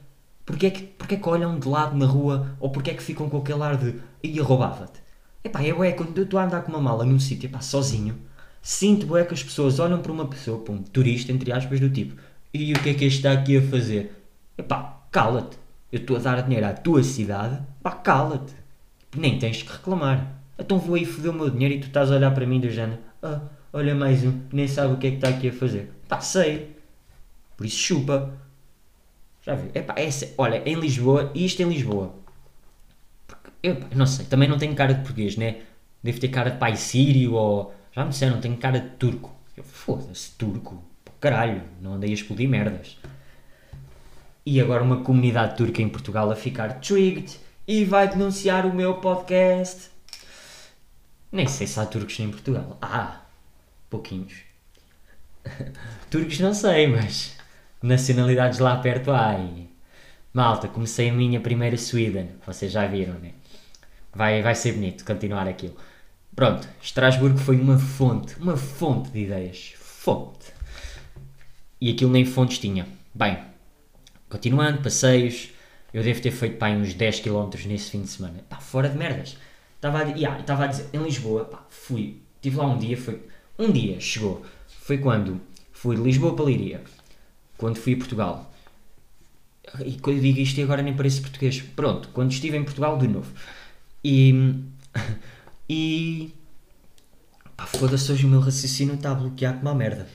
porquê 0.46 0.68
é 0.68 0.72
que, 0.72 0.84
porquê 0.84 1.16
é 1.16 1.18
que 1.18 1.30
olham 1.30 1.60
de 1.60 1.68
lado 1.68 1.96
na 1.98 2.06
rua 2.06 2.56
ou 2.60 2.72
porquê 2.72 2.92
é 2.92 2.94
que 2.94 3.04
ficam 3.04 3.30
com 3.30 3.38
aquele 3.38 3.62
ar 3.64 3.78
de 3.78 4.00
ia 4.24 4.44
roubava-te? 4.44 5.07
Epá, 5.48 5.64
eu 5.64 5.82
é 5.82 5.94
quando 5.94 6.18
eu 6.18 6.26
estou 6.26 6.42
a 6.42 6.44
andar 6.44 6.62
com 6.62 6.74
uma 6.74 6.82
mala 6.82 7.06
num 7.06 7.18
sítio, 7.18 7.48
epá, 7.48 7.62
sozinho, 7.62 8.18
sinto 8.62 9.16
é 9.16 9.24
que 9.24 9.34
as 9.34 9.42
pessoas 9.42 9.80
olham 9.80 10.02
para 10.02 10.12
uma 10.12 10.28
pessoa, 10.28 10.60
para 10.60 10.74
um 10.74 10.84
turista, 10.84 11.32
entre 11.32 11.54
aspas, 11.54 11.80
do 11.80 11.90
tipo, 11.90 12.22
e 12.54 12.74
o 12.74 12.80
que 12.84 12.90
é 12.90 12.94
que 12.94 13.06
este 13.06 13.20
está 13.20 13.32
aqui 13.32 13.56
a 13.56 13.62
fazer? 13.62 14.12
Epá, 14.58 15.00
cala-te. 15.10 15.58
Eu 15.90 16.00
estou 16.02 16.18
a 16.18 16.20
dar 16.20 16.42
dinheiro 16.42 16.68
à 16.68 16.74
tua 16.74 17.02
cidade, 17.02 17.62
pá, 17.82 17.92
cala-te. 17.92 18.54
Nem 19.16 19.40
tens 19.40 19.64
que 19.64 19.72
reclamar. 19.72 20.38
Então 20.60 20.80
vou 20.80 20.96
aí 20.96 21.06
foder 21.06 21.32
o 21.32 21.34
meu 21.34 21.50
dinheiro 21.50 21.76
e 21.76 21.80
tu 21.80 21.88
estás 21.88 22.12
a 22.12 22.16
olhar 22.16 22.32
para 22.34 22.46
mim 22.46 22.60
do 22.60 22.70
género, 22.70 23.00
ah, 23.24 23.40
olha 23.72 23.96
mais 23.96 24.26
um, 24.26 24.42
nem 24.52 24.68
sabe 24.68 24.96
o 24.96 24.98
que 24.98 25.08
é 25.08 25.10
que 25.12 25.16
está 25.16 25.30
aqui 25.30 25.48
a 25.48 25.54
fazer. 25.54 25.94
Pá, 26.10 26.20
sei. 26.20 26.76
Por 27.56 27.66
isso 27.66 27.78
chupa. 27.78 28.34
Já 29.44 29.56
viu? 29.56 29.72
Epá, 29.74 29.96
essa, 29.96 30.30
olha, 30.38 30.62
em 30.66 30.76
Lisboa, 30.76 31.32
isto 31.34 31.62
em 31.62 31.70
Lisboa, 31.70 32.14
eu 33.68 33.88
não 33.96 34.06
sei, 34.06 34.26
também 34.26 34.48
não 34.48 34.58
tenho 34.58 34.76
cara 34.76 34.94
de 34.94 35.02
português, 35.02 35.36
né? 35.38 35.62
Devo 36.04 36.20
ter 36.20 36.30
cara 36.30 36.52
de 36.52 36.58
pai 36.58 36.76
sírio 36.76 37.34
ou. 37.34 37.74
Já 37.92 38.04
me 38.04 38.12
disseram, 38.12 38.40
tenho 38.40 38.58
cara 38.58 38.80
de 38.80 38.90
turco. 38.92 39.36
Eu, 39.56 39.64
foda-se, 39.64 40.32
turco. 40.38 40.84
Pô, 41.04 41.12
caralho, 41.20 41.64
não 41.82 41.94
andei 41.94 42.12
a 42.12 42.14
explodir 42.14 42.48
merdas. 42.48 42.98
E 44.46 44.62
agora 44.62 44.84
uma 44.84 45.02
comunidade 45.04 45.58
turca 45.58 45.82
em 45.82 45.90
Portugal 45.90 46.32
a 46.32 46.36
ficar 46.36 46.80
trigged 46.80 47.38
e 47.68 47.84
vai 47.84 48.08
denunciar 48.08 48.66
o 48.66 48.74
meu 48.74 48.96
podcast. 48.96 49.90
Nem 51.32 51.48
sei 51.48 51.68
se 51.68 51.80
há 51.80 51.86
turcos 51.86 52.20
em 52.20 52.30
Portugal. 52.30 52.78
Ah, 52.82 53.22
pouquinhos. 53.90 54.34
turcos 56.10 56.40
não 56.40 56.54
sei, 56.54 56.88
mas 56.88 57.36
nacionalidades 57.82 58.60
lá 58.60 58.78
perto 58.78 59.12
há. 59.12 59.38
Malta, 60.34 60.68
comecei 60.68 61.10
a 61.10 61.14
minha 61.14 61.42
primeira 61.42 61.76
Sweden. 61.76 62.30
Vocês 62.46 62.72
já 62.72 62.86
viram, 62.88 63.16
né? 63.16 63.32
Vai, 64.18 64.42
vai 64.42 64.56
ser 64.56 64.72
bonito 64.72 65.06
continuar 65.06 65.48
aquilo. 65.48 65.78
Pronto, 66.36 66.68
Estrasburgo 66.82 67.38
foi 67.38 67.56
uma 67.62 67.78
fonte, 67.78 68.36
uma 68.40 68.58
fonte 68.58 69.12
de 69.12 69.20
ideias. 69.20 69.76
Fonte. 69.78 70.48
E 71.80 71.92
aquilo 71.92 72.12
nem 72.12 72.26
fontes 72.26 72.58
tinha. 72.58 72.88
Bem, 73.14 73.38
continuando, 74.28 74.82
passeios. 74.82 75.52
Eu 75.94 76.02
devo 76.02 76.20
ter 76.20 76.32
feito 76.32 76.58
pá, 76.58 76.70
uns 76.70 76.96
10 76.96 77.20
km 77.20 77.48
nesse 77.68 77.92
fim 77.92 78.02
de 78.02 78.08
semana. 78.08 78.44
Pá, 78.50 78.58
fora 78.58 78.90
de 78.90 78.98
merdas. 78.98 79.38
Estava 79.76 80.00
a, 80.00 80.06
yeah, 80.06 80.44
a 80.48 80.66
dizer, 80.66 80.90
em 80.94 81.04
Lisboa, 81.04 81.46
pá, 81.46 81.64
fui. 81.70 82.20
Estive 82.38 82.58
lá 82.58 82.66
um 82.66 82.80
dia, 82.80 82.98
foi. 82.98 83.22
Um 83.60 83.72
dia 83.72 84.00
chegou. 84.00 84.44
Foi 84.68 84.98
quando 84.98 85.40
fui 85.72 85.96
de 85.96 86.02
Lisboa 86.02 86.36
para 86.36 86.46
Liria. 86.46 86.82
Quando 87.56 87.78
fui 87.78 87.94
a 87.94 87.98
Portugal. 87.98 88.52
E 89.86 90.00
quando 90.00 90.22
digo 90.22 90.40
isto, 90.40 90.60
agora 90.60 90.82
nem 90.82 90.96
parece 90.96 91.22
português. 91.22 91.62
Pronto, 91.62 92.10
quando 92.14 92.32
estive 92.32 92.58
em 92.58 92.64
Portugal 92.64 92.98
de 92.98 93.08
novo. 93.08 93.32
E. 94.04 94.34
E. 95.70 96.32
Pá, 97.58 97.66
foda-se, 97.66 98.10
hoje 98.10 98.26
o 98.26 98.30
meu 98.30 98.40
raciocínio 98.40 98.96
está 98.96 99.12
a 99.12 99.16
bloquear 99.16 99.60
uma 99.60 99.76
merda. 99.76 100.08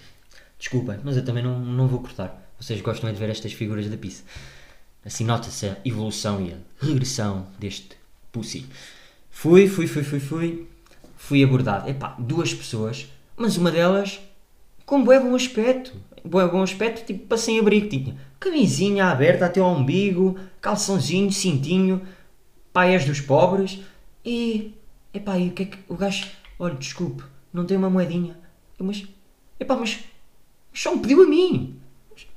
Desculpem, 0.58 0.98
mas 1.04 1.16
eu 1.16 1.24
também 1.24 1.42
não, 1.42 1.58
não 1.58 1.86
vou 1.86 2.00
cortar. 2.00 2.42
Vocês 2.58 2.80
gostam 2.80 3.10
é 3.10 3.12
de 3.12 3.18
ver 3.18 3.28
estas 3.28 3.52
figuras 3.52 3.86
da 3.88 3.96
pizza. 3.96 4.22
Assim 5.04 5.24
nota-se 5.24 5.66
a 5.66 5.76
evolução 5.84 6.40
e 6.40 6.52
a 6.52 6.56
regressão 6.78 7.48
deste 7.58 7.96
pussy. 8.30 8.64
Fui, 9.30 9.68
fui, 9.68 9.86
fui, 9.86 10.02
fui, 10.02 10.20
fui. 10.20 10.68
Fui 11.16 11.42
abordado. 11.42 11.90
Epá, 11.90 12.16
duas 12.18 12.54
pessoas, 12.54 13.08
mas 13.36 13.56
uma 13.56 13.70
delas 13.70 14.20
com 14.86 15.02
bué 15.04 15.20
bom 15.20 15.34
aspecto. 15.34 15.92
Bué 16.24 16.46
bom 16.48 16.62
aspecto, 16.62 17.04
tipo, 17.04 17.26
para 17.26 17.36
sem 17.36 17.58
abrigo. 17.58 17.88
Tinha 17.88 18.16
camisinha 18.38 19.06
aberta 19.06 19.46
até 19.46 19.60
ao 19.60 19.74
umbigo, 19.74 20.38
calçãozinho, 20.60 21.30
cintinho 21.30 22.02
paias 22.72 23.04
dos 23.04 23.20
pobres 23.20 23.80
e. 24.24 24.74
Epá, 25.12 25.38
e 25.38 25.48
o 25.48 25.52
que 25.52 25.62
é 25.62 25.66
que. 25.66 25.78
O 25.88 25.96
gajo. 25.96 26.26
Olha, 26.58 26.74
desculpe, 26.74 27.24
não 27.52 27.66
tem 27.66 27.76
uma 27.76 27.90
moedinha. 27.90 28.36
Mas. 28.78 29.06
Epá, 29.58 29.76
mas. 29.76 30.04
Só 30.72 30.94
me 30.94 31.02
pediu 31.02 31.22
a 31.22 31.26
mim. 31.26 31.80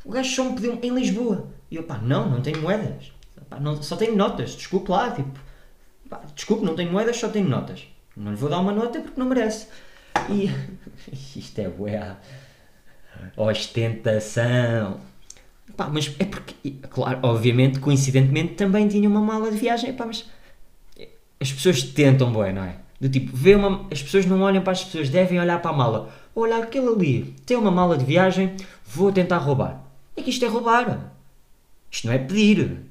O 0.03 0.11
gajo 0.11 0.29
só 0.29 0.43
me 0.43 0.55
pediu 0.55 0.79
em 0.81 0.93
Lisboa. 0.93 1.47
E 1.71 1.77
eu, 1.77 1.83
pá, 1.83 1.97
não, 1.97 2.29
não 2.29 2.41
tenho 2.41 2.61
moedas. 2.61 3.11
Epá, 3.37 3.59
não, 3.59 3.81
só 3.81 3.95
tenho 3.95 4.15
notas, 4.15 4.55
desculpe 4.55 4.91
lá, 4.91 5.11
tipo. 5.11 5.39
Desculpe, 6.35 6.65
não 6.65 6.75
tenho 6.75 6.91
moedas, 6.91 7.17
só 7.17 7.29
tenho 7.29 7.47
notas. 7.47 7.87
Não 8.15 8.31
lhe 8.31 8.37
vou 8.37 8.49
dar 8.49 8.59
uma 8.59 8.71
nota 8.71 9.01
porque 9.01 9.19
não 9.19 9.27
merece. 9.27 9.67
E. 10.29 10.49
Isto 11.37 11.59
é 11.59 11.69
bué. 11.69 12.15
Ostentação. 13.35 14.99
Pá, 15.75 15.89
mas 15.89 16.15
é 16.19 16.25
porque, 16.25 16.71
claro, 16.89 17.19
obviamente, 17.23 17.80
coincidentemente, 17.80 18.54
também 18.54 18.88
tinha 18.88 19.10
uma 19.10 19.21
mala 19.21 19.51
de 19.51 19.58
viagem. 19.58 19.93
Pá, 19.93 20.06
mas 20.06 20.25
as 21.39 21.51
pessoas 21.51 21.84
tentam, 21.84 22.32
boé, 22.32 22.54
não 22.54 22.63
é? 22.63 22.78
Do 22.99 23.10
tipo, 23.10 23.36
vê 23.36 23.56
uma, 23.56 23.86
as 23.91 24.01
pessoas 24.01 24.25
não 24.25 24.41
olham 24.41 24.63
para 24.63 24.71
as 24.71 24.84
pessoas, 24.84 25.10
devem 25.10 25.39
olhar 25.39 25.62
para 25.62 25.71
a 25.71 25.73
mala. 25.73 26.13
Olha, 26.34 26.58
aquele 26.58 26.88
ali 26.88 27.36
tem 27.45 27.58
uma 27.58 27.71
mala 27.71 27.97
de 27.97 28.06
viagem, 28.06 28.56
vou 28.86 29.12
tentar 29.12 29.38
roubar. 29.38 29.84
É 30.15 30.21
que 30.21 30.30
isto 30.30 30.45
é 30.45 30.47
roubar. 30.47 31.12
Isto 31.91 32.08
não 32.08 32.13
é 32.13 32.17
pedir. 32.17 32.84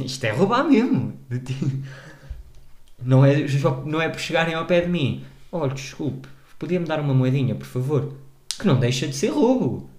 Isto 0.00 0.24
é 0.24 0.30
roubar 0.30 0.64
mesmo. 0.64 1.16
Não 3.04 3.24
é, 3.24 3.36
não 3.84 4.00
é 4.00 4.08
por 4.08 4.20
chegarem 4.20 4.54
ao 4.54 4.66
pé 4.66 4.80
de 4.80 4.88
mim. 4.88 5.24
Olha, 5.50 5.74
desculpe, 5.74 6.28
podia-me 6.58 6.86
dar 6.86 7.00
uma 7.00 7.14
moedinha, 7.14 7.54
por 7.54 7.66
favor? 7.66 8.14
Que 8.58 8.66
não 8.66 8.78
deixa 8.78 9.06
de 9.06 9.14
ser 9.14 9.28
roubo. 9.28 9.90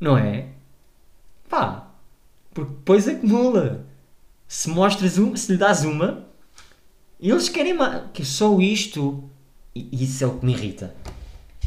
Não 0.00 0.16
é? 0.16 0.46
Pá, 1.48 1.88
porque 2.52 2.72
depois 2.72 3.08
acumula. 3.08 3.86
Se 4.46 4.68
mostras 4.68 5.18
uma, 5.18 5.36
se 5.36 5.52
lhe 5.52 5.58
dás 5.58 5.84
uma, 5.84 6.26
eles 7.20 7.48
querem 7.48 7.74
mais. 7.74 8.02
Que 8.12 8.24
só 8.24 8.58
isto. 8.60 9.24
Isso 9.74 10.24
é 10.24 10.26
o 10.26 10.38
que 10.38 10.46
me 10.46 10.52
irrita. 10.52 10.94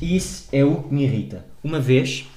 Isso 0.02 0.50
é 0.52 0.64
o 0.64 0.84
que 0.84 0.94
me 0.94 1.04
irrita. 1.04 1.46
Uma 1.64 1.80
vez, 1.80 2.28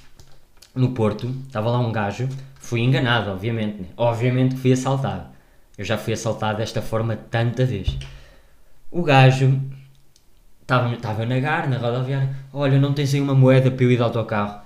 no 0.74 0.90
Porto, 0.92 1.34
estava 1.46 1.70
lá 1.70 1.78
um 1.78 1.90
gajo, 1.90 2.28
fui 2.56 2.80
enganado, 2.80 3.30
obviamente. 3.30 3.82
Né? 3.82 3.88
Obviamente 3.96 4.54
que 4.54 4.60
fui 4.60 4.72
assaltado. 4.72 5.28
Eu 5.76 5.84
já 5.84 5.98
fui 5.98 6.12
assaltado 6.12 6.58
desta 6.58 6.80
forma 6.80 7.16
tanta 7.16 7.64
vez. 7.64 7.96
O 8.90 9.02
gajo 9.02 9.60
estava, 10.62 10.92
estava 10.94 11.26
na 11.26 11.40
gar, 11.40 11.68
na 11.68 11.78
rodoviária. 11.78 12.36
Olha, 12.52 12.78
não 12.78 12.92
tens 12.92 13.12
aí 13.14 13.20
uma 13.20 13.34
moeda 13.34 13.70
para 13.70 13.84
eu 13.84 13.90
ir 13.90 13.96
de 13.96 14.02
autocarro 14.02 14.63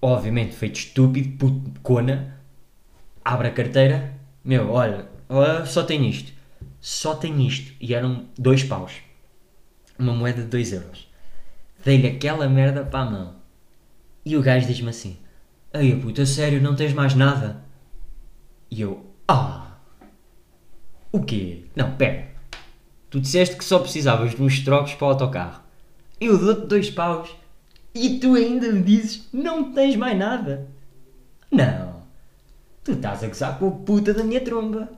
obviamente 0.00 0.54
feito 0.54 0.76
estúpido, 0.76 1.36
puto, 1.36 1.80
cona, 1.80 2.38
abre 3.24 3.48
a 3.48 3.52
carteira, 3.52 4.14
meu, 4.44 4.70
olha, 4.70 5.08
só 5.66 5.82
tem 5.82 6.08
isto, 6.08 6.32
só 6.80 7.14
tem 7.14 7.46
isto, 7.46 7.72
e 7.80 7.94
eram 7.94 8.26
dois 8.38 8.62
paus, 8.62 8.92
uma 9.98 10.12
moeda 10.12 10.42
de 10.42 10.48
dois 10.48 10.72
euros. 10.72 11.08
Dei-lhe 11.84 12.06
aquela 12.06 12.48
merda 12.48 12.84
para 12.84 13.00
a 13.00 13.10
mão. 13.10 13.36
E 14.24 14.36
o 14.36 14.42
gajo 14.42 14.66
diz-me 14.66 14.90
assim: 14.90 15.16
Ei, 15.72 15.94
puta, 15.96 16.26
sério, 16.26 16.60
não 16.60 16.74
tens 16.74 16.92
mais 16.92 17.14
nada? 17.14 17.62
E 18.70 18.80
eu: 18.80 19.06
Ah, 19.26 19.78
o 21.12 21.22
quê? 21.22 21.64
Não, 21.74 21.96
pera. 21.96 22.28
Tu 23.08 23.20
disseste 23.20 23.56
que 23.56 23.64
só 23.64 23.78
precisavas 23.78 24.34
de 24.34 24.42
uns 24.42 24.60
trocos 24.60 24.94
para 24.94 25.06
o 25.06 25.10
autocarro. 25.10 25.62
Eu 26.20 26.36
dou-te 26.36 26.66
dois 26.66 26.90
paus 26.90 27.30
e 27.94 28.18
tu 28.18 28.34
ainda 28.34 28.70
me 28.72 28.82
dizes 28.82 29.28
não 29.32 29.72
tens 29.72 29.96
mais 29.96 30.16
nada. 30.16 30.68
Não. 31.50 32.02
Tu 32.84 32.92
estás 32.92 33.22
a 33.22 33.28
gozar 33.28 33.58
com 33.58 33.68
a 33.68 33.70
puta 33.70 34.14
da 34.14 34.24
minha 34.24 34.40
tromba. 34.40 34.88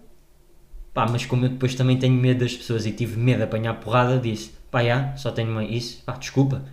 Pá, 0.93 1.07
mas 1.09 1.25
como 1.25 1.45
eu 1.45 1.51
depois 1.51 1.75
também 1.75 1.99
tenho 1.99 2.15
medo 2.15 2.41
das 2.41 2.55
pessoas 2.55 2.85
e 2.85 2.93
tive 2.93 3.17
medo 3.19 3.39
de 3.39 3.45
apanhar 3.45 3.75
porrada, 3.81 4.19
disse: 4.19 4.53
pá, 4.71 4.83
já, 4.83 5.17
só 5.17 5.31
tenho 5.31 5.61
isso. 5.63 6.03
Pá, 6.05 6.13
desculpa. 6.13 6.65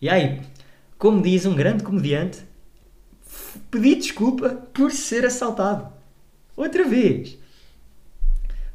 E 0.00 0.08
aí, 0.08 0.40
como 0.98 1.22
diz 1.22 1.46
um 1.46 1.54
grande 1.54 1.84
comediante, 1.84 2.40
pedi 3.70 3.94
desculpa 3.94 4.50
por 4.72 4.90
ser 4.90 5.24
assaltado. 5.24 5.88
Outra 6.56 6.84
vez. 6.84 7.38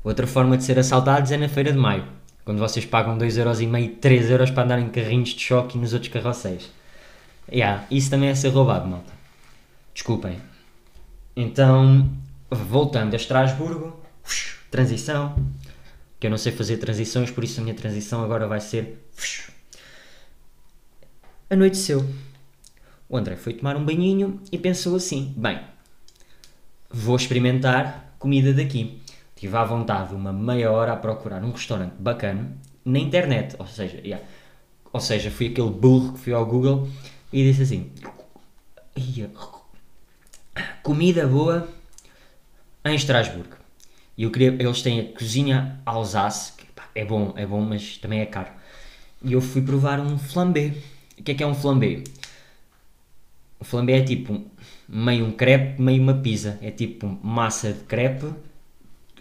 Outra 0.04 0.26
forma 0.28 0.58
de 0.58 0.64
ser 0.64 0.80
assaltados 0.80 1.32
é 1.32 1.38
na 1.38 1.50
Feira 1.50 1.72
de 1.72 1.78
Maio, 1.78 2.08
quando 2.44 2.60
vocês 2.60 2.86
pagam 2.86 3.18
2,5€, 3.18 4.00
3€ 4.00 4.54
para 4.54 4.64
andar 4.64 4.80
em 4.80 4.90
carrinhos 4.90 5.30
de 5.30 5.42
choque 5.42 5.78
e 5.78 5.82
nos 5.82 5.94
outros 5.94 6.12
carroceiros. 6.12 6.70
Yeah, 7.52 7.86
isso 7.92 8.10
também 8.10 8.30
é 8.30 8.36
ser 8.36 8.50
roubado, 8.50 8.88
malta. 8.88 9.14
Desculpem. 9.94 10.42
Então, 11.36 12.10
voltando 12.50 13.14
a 13.14 13.18
Estrasburgo, 13.18 14.00
transição. 14.72 15.36
que 16.20 16.28
eu 16.28 16.32
não 16.32 16.38
sei 16.38 16.52
fazer 16.52 16.78
transições, 16.78 17.30
por 17.30 17.44
isso 17.44 17.60
a 17.60 17.64
minha 17.64 17.76
transição 17.76 18.24
agora 18.24 18.48
vai 18.48 18.60
ser. 18.60 19.06
Anoiteceu. 21.50 22.06
O 23.08 23.18
André 23.18 23.36
foi 23.36 23.54
tomar 23.54 23.78
um 23.78 23.86
banhinho 23.86 24.42
e 24.52 24.58
pensou 24.58 24.96
assim: 24.96 25.34
bem, 25.38 25.60
vou 26.90 27.16
experimentar 27.16 28.16
comida 28.18 28.54
daqui. 28.54 29.00
Tive 29.36 29.56
à 29.56 29.64
vontade 29.64 30.16
uma 30.16 30.34
meia 30.34 30.72
hora 30.72 30.94
a 30.94 30.98
procurar 30.98 31.44
um 31.44 31.52
restaurante 31.52 31.94
bacana 32.00 32.58
na 32.84 32.98
internet, 32.98 33.56
ou 33.60 33.68
seja, 33.68 33.98
yeah. 33.98 34.26
ou 34.92 35.00
seja, 35.00 35.30
fui 35.30 35.48
aquele 35.48 35.70
burro 35.70 36.14
que 36.14 36.20
fui 36.20 36.34
ao 36.34 36.46
Google 36.46 36.88
e 37.36 37.44
disse 37.44 37.64
assim: 37.64 37.92
comida 40.82 41.28
boa 41.28 41.68
em 42.86 42.96
Estrasburgo. 42.96 43.58
E 44.18 44.24
eu 44.24 44.32
queria, 44.32 44.56
eles 44.58 44.82
têm 44.82 45.02
a 45.02 45.04
cozinha 45.12 45.82
Alsace, 45.86 46.54
que 46.54 46.66
pá, 46.68 46.88
é 46.96 47.04
bom, 47.04 47.34
é 47.36 47.46
bom, 47.46 47.60
mas 47.60 47.98
também 47.98 48.22
é 48.22 48.26
caro. 48.26 48.48
E 49.22 49.34
eu 49.34 49.42
fui 49.42 49.62
provar 49.62 50.00
um 50.00 50.18
flambé. 50.18 50.76
O 51.20 51.24
que 51.24 51.32
é 51.32 51.36
que 51.36 51.44
é 51.44 51.48
um 51.48 51.54
flambé? 51.54 52.06
O 53.60 53.66
flambé 53.66 53.98
é 53.98 54.04
tipo 54.04 54.42
meio 54.88 55.26
um 55.26 55.34
crepe, 55.34 55.82
meio 55.82 56.02
uma 56.02 56.14
pizza. 56.14 56.58
É 56.62 56.72
tipo 56.72 57.20
massa 57.22 57.74
de 57.74 57.84
crepe, 57.84 58.34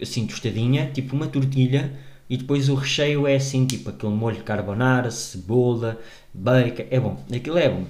assim 0.01 0.25
tostadinha, 0.25 0.89
tipo 0.89 1.13
uma 1.17 1.27
tortilha, 1.27 1.91
e 2.29 2.37
depois 2.37 2.69
o 2.69 2.75
recheio 2.75 3.27
é 3.27 3.35
assim, 3.35 3.65
tipo 3.65 3.89
aquele 3.89 4.13
molho 4.13 4.41
carbonara, 4.41 5.11
cebola, 5.11 5.99
bacon. 6.33 6.85
É 6.89 6.97
bom, 6.97 7.21
aquilo 7.29 7.57
é 7.57 7.67
bom. 7.67 7.85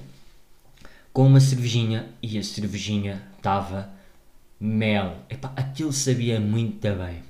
Com 1.15 1.27
uma 1.27 1.39
cervejinha, 1.39 2.09
e 2.21 2.37
a 2.37 2.43
cervejinha 2.43 3.23
estava 3.37 3.89
mel. 4.59 5.15
Epá, 5.29 5.49
aquilo 5.55 5.93
sabia 5.93 6.41
muito 6.41 6.81
bem. 6.81 7.23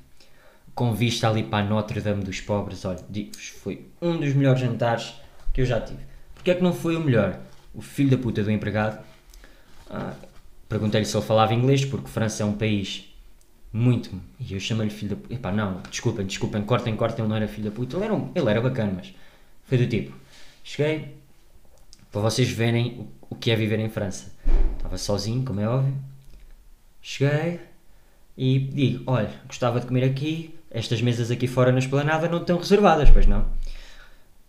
Com 0.74 0.92
vista 0.92 1.30
ali 1.30 1.44
para 1.44 1.64
a 1.64 1.70
Notre 1.70 2.02
Dame 2.02 2.24
dos 2.24 2.42
Pobres, 2.42 2.84
olha, 2.84 3.06
digo-vos, 3.08 3.50
foi 3.50 3.86
um 4.02 4.20
dos 4.20 4.34
melhores 4.34 4.60
jantares 4.60 5.14
que 5.54 5.62
eu 5.62 5.68
já 5.68 5.80
tive. 5.80 6.00
Porquê 6.34 6.50
é 6.50 6.56
que 6.56 6.64
não 6.64 6.74
foi 6.74 6.96
o 6.96 7.00
melhor? 7.00 7.40
O 7.76 7.82
filho 7.84 8.10
da 8.10 8.18
puta 8.18 8.44
do 8.44 8.50
empregado. 8.50 9.06
Ah, 9.88 10.16
Perguntei-lhe 10.68 11.06
se 11.06 11.16
ele 11.16 11.24
falava 11.24 11.54
inglês, 11.54 11.86
porque 11.86 12.08
França 12.08 12.42
é 12.42 12.46
um 12.48 12.54
país 12.54 13.08
muito. 13.72 14.20
E 14.40 14.56
eu 14.56 14.60
chamei-lhe 14.60 14.92
filho 14.92 15.16
da 15.16 15.22
puta. 15.22 15.36
Epá, 15.36 15.52
não, 15.52 15.84
desculpem, 15.92 16.26
desculpem, 16.26 16.64
cortem, 16.64 16.96
cortem, 16.96 17.24
ele 17.24 17.30
não 17.30 17.36
era 17.36 17.48
filho 17.48 17.70
da 17.70 17.76
puta. 17.76 17.98
Ele 17.98 18.06
era, 18.06 18.16
um, 18.16 18.32
ele 18.34 18.50
era 18.50 18.62
bacana, 18.62 18.94
mas 18.96 19.14
foi 19.64 19.78
do 19.78 19.86
tipo. 19.86 20.12
Cheguei, 20.64 21.14
para 22.16 22.22
vocês 22.22 22.50
verem 22.50 23.10
o, 23.30 23.36
que 23.36 23.52
é 23.52 23.58
viver 23.58 23.78
em 23.78 23.90
França. 23.90 24.32
Estava 24.78 24.98
sozinho, 24.98 25.44
como 25.44 25.60
é 25.60 25.68
óbvio. 25.68 25.94
Cheguei 27.02 27.60
e 28.38 28.58
digo: 28.58 29.04
Olha, 29.06 29.30
gostava 29.46 29.82
de 29.82 29.86
comer 29.86 30.06
aqui, 30.06 30.56
estas 30.72 31.02
mesas 31.02 31.30
aqui 31.30 31.46
fora 31.46 31.74
na 31.74 31.80
esplanada 31.80 32.30
não 32.30 32.38
estão 32.38 32.58
reservadas, 32.58 33.10
pois 33.10 33.28
não? 33.28 33.46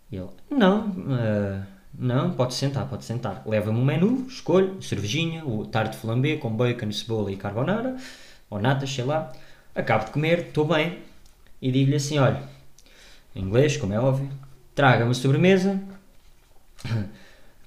E 0.09 0.15
ele: 0.15 0.29
Não, 0.49 0.87
uh, 0.87 1.61
não, 1.93 2.31
pode 2.31 2.53
sentar, 2.53 2.87
pode 2.87 3.03
sentar. 3.03 3.43
Leva-me 3.45 3.77
um 3.77 3.83
menu, 3.83 4.25
escolho, 4.29 4.81
cervejinha, 4.81 5.45
o 5.45 5.65
tarte 5.65 5.97
flambé 5.97 6.37
com 6.37 6.49
bacon, 6.49 6.89
cebola 6.93 7.33
e 7.33 7.35
carbonara, 7.35 7.97
ou 8.49 8.61
natas, 8.61 8.89
sei 8.89 9.03
lá. 9.03 9.33
Acabo 9.75 10.05
de 10.05 10.11
comer, 10.11 10.39
estou 10.39 10.63
bem, 10.63 10.99
e 11.61 11.69
digo-lhe 11.69 11.97
assim: 11.97 12.17
Olha, 12.17 12.41
em 13.35 13.41
inglês, 13.41 13.75
como 13.75 13.91
é 13.91 13.99
óbvio, 13.99 14.29
traga-me 14.73 15.13
sobremesa. 15.13 15.77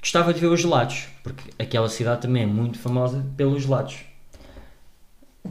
Gostava 0.00 0.32
de 0.32 0.40
ver 0.40 0.46
os 0.46 0.60
gelados, 0.60 1.08
porque 1.22 1.50
aquela 1.58 1.88
cidade 1.88 2.22
também 2.22 2.44
é 2.44 2.46
muito 2.46 2.78
famosa 2.78 3.24
pelos 3.36 3.62
gelados 3.62 4.10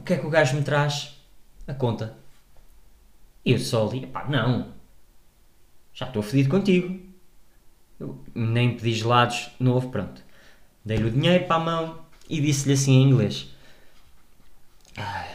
o 0.00 0.02
que 0.02 0.14
é 0.14 0.16
que 0.16 0.26
o 0.26 0.30
gajo 0.30 0.56
me 0.56 0.62
traz? 0.62 1.16
A 1.66 1.74
conta. 1.74 2.16
Eu 3.44 3.58
só 3.58 3.86
ali, 3.86 4.06
pá, 4.06 4.26
não. 4.28 4.72
Já 5.92 6.06
estou 6.06 6.22
fedido 6.22 6.48
contigo. 6.48 6.98
Eu 7.98 8.18
nem 8.34 8.74
pedi 8.74 8.94
gelados 8.94 9.50
novo, 9.60 9.90
pronto. 9.90 10.22
Dei-lhe 10.84 11.04
o 11.04 11.10
dinheiro 11.10 11.44
para 11.44 11.56
a 11.56 11.64
mão 11.64 11.98
e 12.28 12.40
disse-lhe 12.40 12.74
assim 12.74 12.92
em 12.92 13.10
inglês: 13.10 13.54
ah, 14.96 15.26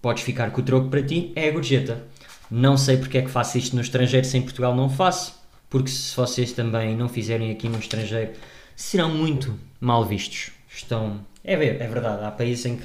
Podes 0.00 0.22
ficar 0.22 0.50
com 0.50 0.62
o 0.62 0.64
troco 0.64 0.88
para 0.88 1.02
ti, 1.02 1.32
é 1.36 1.48
a 1.48 1.52
gorjeta. 1.52 2.06
Não 2.50 2.76
sei 2.76 2.96
porque 2.96 3.18
é 3.18 3.22
que 3.22 3.30
faço 3.30 3.58
isto 3.58 3.76
no 3.76 3.82
estrangeiro 3.82 4.26
se 4.26 4.38
em 4.38 4.42
Portugal 4.42 4.74
não 4.74 4.88
faço, 4.88 5.39
porque 5.70 5.88
se 5.88 6.14
vocês 6.16 6.52
também 6.52 6.96
não 6.96 7.08
fizerem 7.08 7.52
aqui 7.52 7.68
no 7.68 7.78
estrangeiro, 7.78 8.32
serão 8.74 9.08
muito 9.08 9.56
mal 9.80 10.04
vistos. 10.04 10.50
Estão. 10.68 11.20
É, 11.44 11.54
é 11.54 11.86
verdade, 11.86 12.24
há 12.24 12.30
países 12.30 12.66
em 12.66 12.76
que 12.76 12.84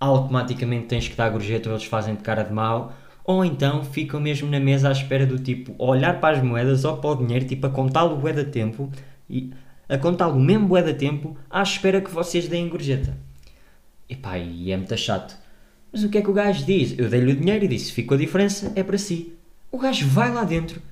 automaticamente 0.00 0.86
tens 0.86 1.08
que 1.08 1.14
dar 1.14 1.30
gorjeta 1.30 1.70
ou 1.70 1.76
eles 1.76 1.86
fazem 1.86 2.14
de 2.14 2.22
cara 2.22 2.42
de 2.42 2.52
mau, 2.52 2.92
ou 3.24 3.44
então 3.44 3.84
ficam 3.84 4.20
mesmo 4.20 4.50
na 4.50 4.60
mesa 4.60 4.88
à 4.88 4.92
espera 4.92 5.24
do 5.24 5.38
tipo 5.38 5.74
olhar 5.78 6.20
para 6.20 6.36
as 6.36 6.44
moedas 6.44 6.84
ou 6.84 6.96
para 6.98 7.10
o 7.10 7.14
dinheiro, 7.14 7.46
tipo 7.46 7.66
a 7.66 7.70
contá-lo 7.70 8.16
bué 8.16 8.32
da 8.32 8.44
tempo, 8.44 8.90
e 9.30 9.50
a 9.88 9.96
contá-lo 9.96 10.38
mesmo 10.38 10.66
bué 10.68 10.82
da 10.82 10.92
tempo, 10.92 11.36
à 11.48 11.62
espera 11.62 12.00
que 12.00 12.10
vocês 12.10 12.48
deem 12.48 12.68
gorjeta. 12.68 13.16
E 14.08 14.16
pá, 14.16 14.36
e 14.36 14.70
é 14.70 14.76
muito 14.76 14.96
chato. 14.98 15.36
Mas 15.90 16.02
o 16.02 16.08
que 16.08 16.18
é 16.18 16.22
que 16.22 16.30
o 16.30 16.34
gajo 16.34 16.66
diz? 16.66 16.98
Eu 16.98 17.08
dei-lhe 17.08 17.32
o 17.32 17.36
dinheiro 17.36 17.64
e 17.64 17.68
disse, 17.68 17.92
ficou 17.92 18.16
a 18.16 18.18
diferença, 18.18 18.72
é 18.74 18.82
para 18.82 18.98
si. 18.98 19.32
O 19.70 19.78
gajo 19.78 20.06
vai 20.08 20.32
lá 20.32 20.44
dentro 20.44 20.82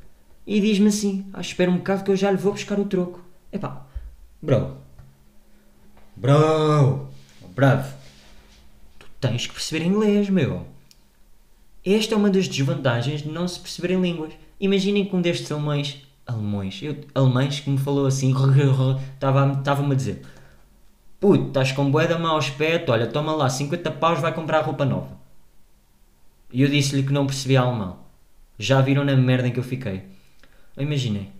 e 0.46 0.60
diz-me 0.60 0.88
assim, 0.88 1.26
ah, 1.32 1.40
espera 1.40 1.70
um 1.70 1.76
bocado 1.76 2.04
que 2.04 2.10
eu 2.10 2.16
já 2.16 2.30
lhe 2.30 2.36
vou 2.36 2.52
buscar 2.52 2.78
o 2.78 2.84
troco. 2.84 3.20
Epá, 3.52 3.86
bro, 4.40 4.76
bro, 6.16 7.08
bravo, 7.54 7.94
tens 9.20 9.46
que 9.46 9.54
perceber 9.54 9.84
inglês, 9.84 10.28
meu. 10.28 10.66
Esta 11.84 12.14
é 12.14 12.18
uma 12.18 12.30
das 12.30 12.48
desvantagens 12.48 13.22
de 13.22 13.28
não 13.28 13.46
se 13.46 13.58
perceberem 13.58 14.00
línguas. 14.00 14.32
Imaginem 14.60 15.04
que 15.04 15.16
um 15.16 15.20
destes 15.20 15.50
alemães, 15.50 16.06
alemães, 16.26 16.80
eu, 16.82 16.96
alemães 17.14 17.60
que 17.60 17.70
me 17.70 17.78
falou 17.78 18.06
assim, 18.06 18.32
estava-me 19.14 19.92
a 19.92 19.96
dizer: 19.96 20.22
Puto, 21.18 21.48
estás 21.48 21.72
com 21.72 21.90
bué 21.90 22.06
da 22.06 22.18
mau 22.18 22.36
aspecto, 22.36 22.90
olha, 22.90 23.06
toma 23.06 23.32
lá 23.32 23.48
50 23.48 23.90
paus, 23.92 24.20
vai 24.20 24.32
comprar 24.32 24.60
roupa 24.60 24.84
nova. 24.84 25.20
E 26.52 26.62
eu 26.62 26.68
disse-lhe 26.68 27.02
que 27.02 27.12
não 27.12 27.26
percebia 27.26 27.60
alemão. 27.60 27.98
Já 28.58 28.80
viram 28.80 29.04
na 29.04 29.16
merda 29.16 29.48
em 29.48 29.52
que 29.52 29.58
eu 29.58 29.64
fiquei. 29.64 30.11
Eu 30.76 30.82
imaginei. 30.84 31.30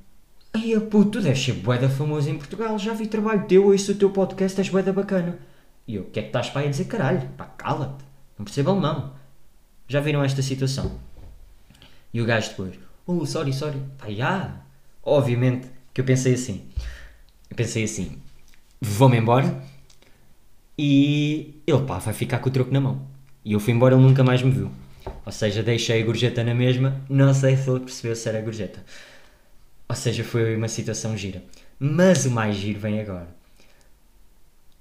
Ai, 0.53 0.79
puto, 0.81 1.13
tu 1.13 1.21
deves 1.23 1.43
ser 1.43 1.55
bué 1.55 1.79
da 1.79 1.89
famoso 1.89 2.29
em 2.29 2.37
Portugal, 2.37 2.79
já 2.79 2.93
vi 2.93 3.07
trabalho 3.07 3.47
teu, 3.47 3.67
ouço 3.67 3.93
o 3.93 3.95
teu 3.95 4.11
podcast, 4.11 4.61
és 4.61 4.69
bué 4.69 4.83
da 4.83 4.93
bacana. 4.93 5.39
E 5.87 5.95
eu, 5.95 6.03
o 6.03 6.11
que 6.11 6.21
é 6.21 6.23
que 6.23 6.29
estás 6.29 6.51
para 6.51 6.61
aí 6.61 6.67
a 6.67 6.71
dizer 6.71 6.85
caralho? 6.85 7.27
Pá, 7.37 7.47
cala-te. 7.47 8.05
Não 8.39 8.45
percebo 8.45 8.71
alemão. 8.71 9.15
Já 9.89 10.01
viram 10.01 10.23
esta 10.23 10.43
situação? 10.43 10.99
E 12.13 12.21
o 12.21 12.27
gajo 12.27 12.51
depois, 12.51 12.79
oh, 13.07 13.25
sorry, 13.25 13.53
sorry. 13.53 13.79
Pá, 13.99 14.11
já. 14.11 14.61
Obviamente 15.03 15.69
que 15.95 16.01
eu 16.01 16.05
pensei 16.05 16.35
assim. 16.35 16.69
Eu 17.51 17.57
pensei 17.57 17.85
assim, 17.85 18.19
vou-me 18.81 19.17
embora 19.17 19.63
e 20.79 21.63
ele, 21.67 21.83
pá, 21.85 21.99
vai 21.99 22.15
ficar 22.15 22.39
com 22.39 22.49
o 22.49 22.53
troco 22.53 22.73
na 22.73 22.81
mão. 22.81 23.07
E 23.45 23.53
eu 23.53 23.61
fui 23.61 23.73
embora, 23.73 23.95
ele 23.95 24.03
nunca 24.03 24.23
mais 24.23 24.43
me 24.43 24.51
viu. 24.51 24.71
Ou 25.25 25.33
seja, 25.33 25.63
deixei 25.63 26.03
a 26.03 26.05
gorjeta 26.05 26.45
na 26.45 26.55
mesma, 26.55 27.01
não 27.09 27.35
sei 27.35 27.57
se 27.57 27.69
ele 27.69 27.81
percebeu 27.81 28.15
se 28.15 28.29
era 28.29 28.41
gorjeta. 28.41 28.85
Ou 29.93 29.97
seja, 29.97 30.25
foi 30.25 30.57
uma 30.57 30.69
situação 30.69 31.15
gira. 31.15 31.45
Mas 31.79 32.25
o 32.25 32.31
mais 32.31 32.57
giro 32.57 32.81
vem 32.81 32.99
agora. 32.99 33.29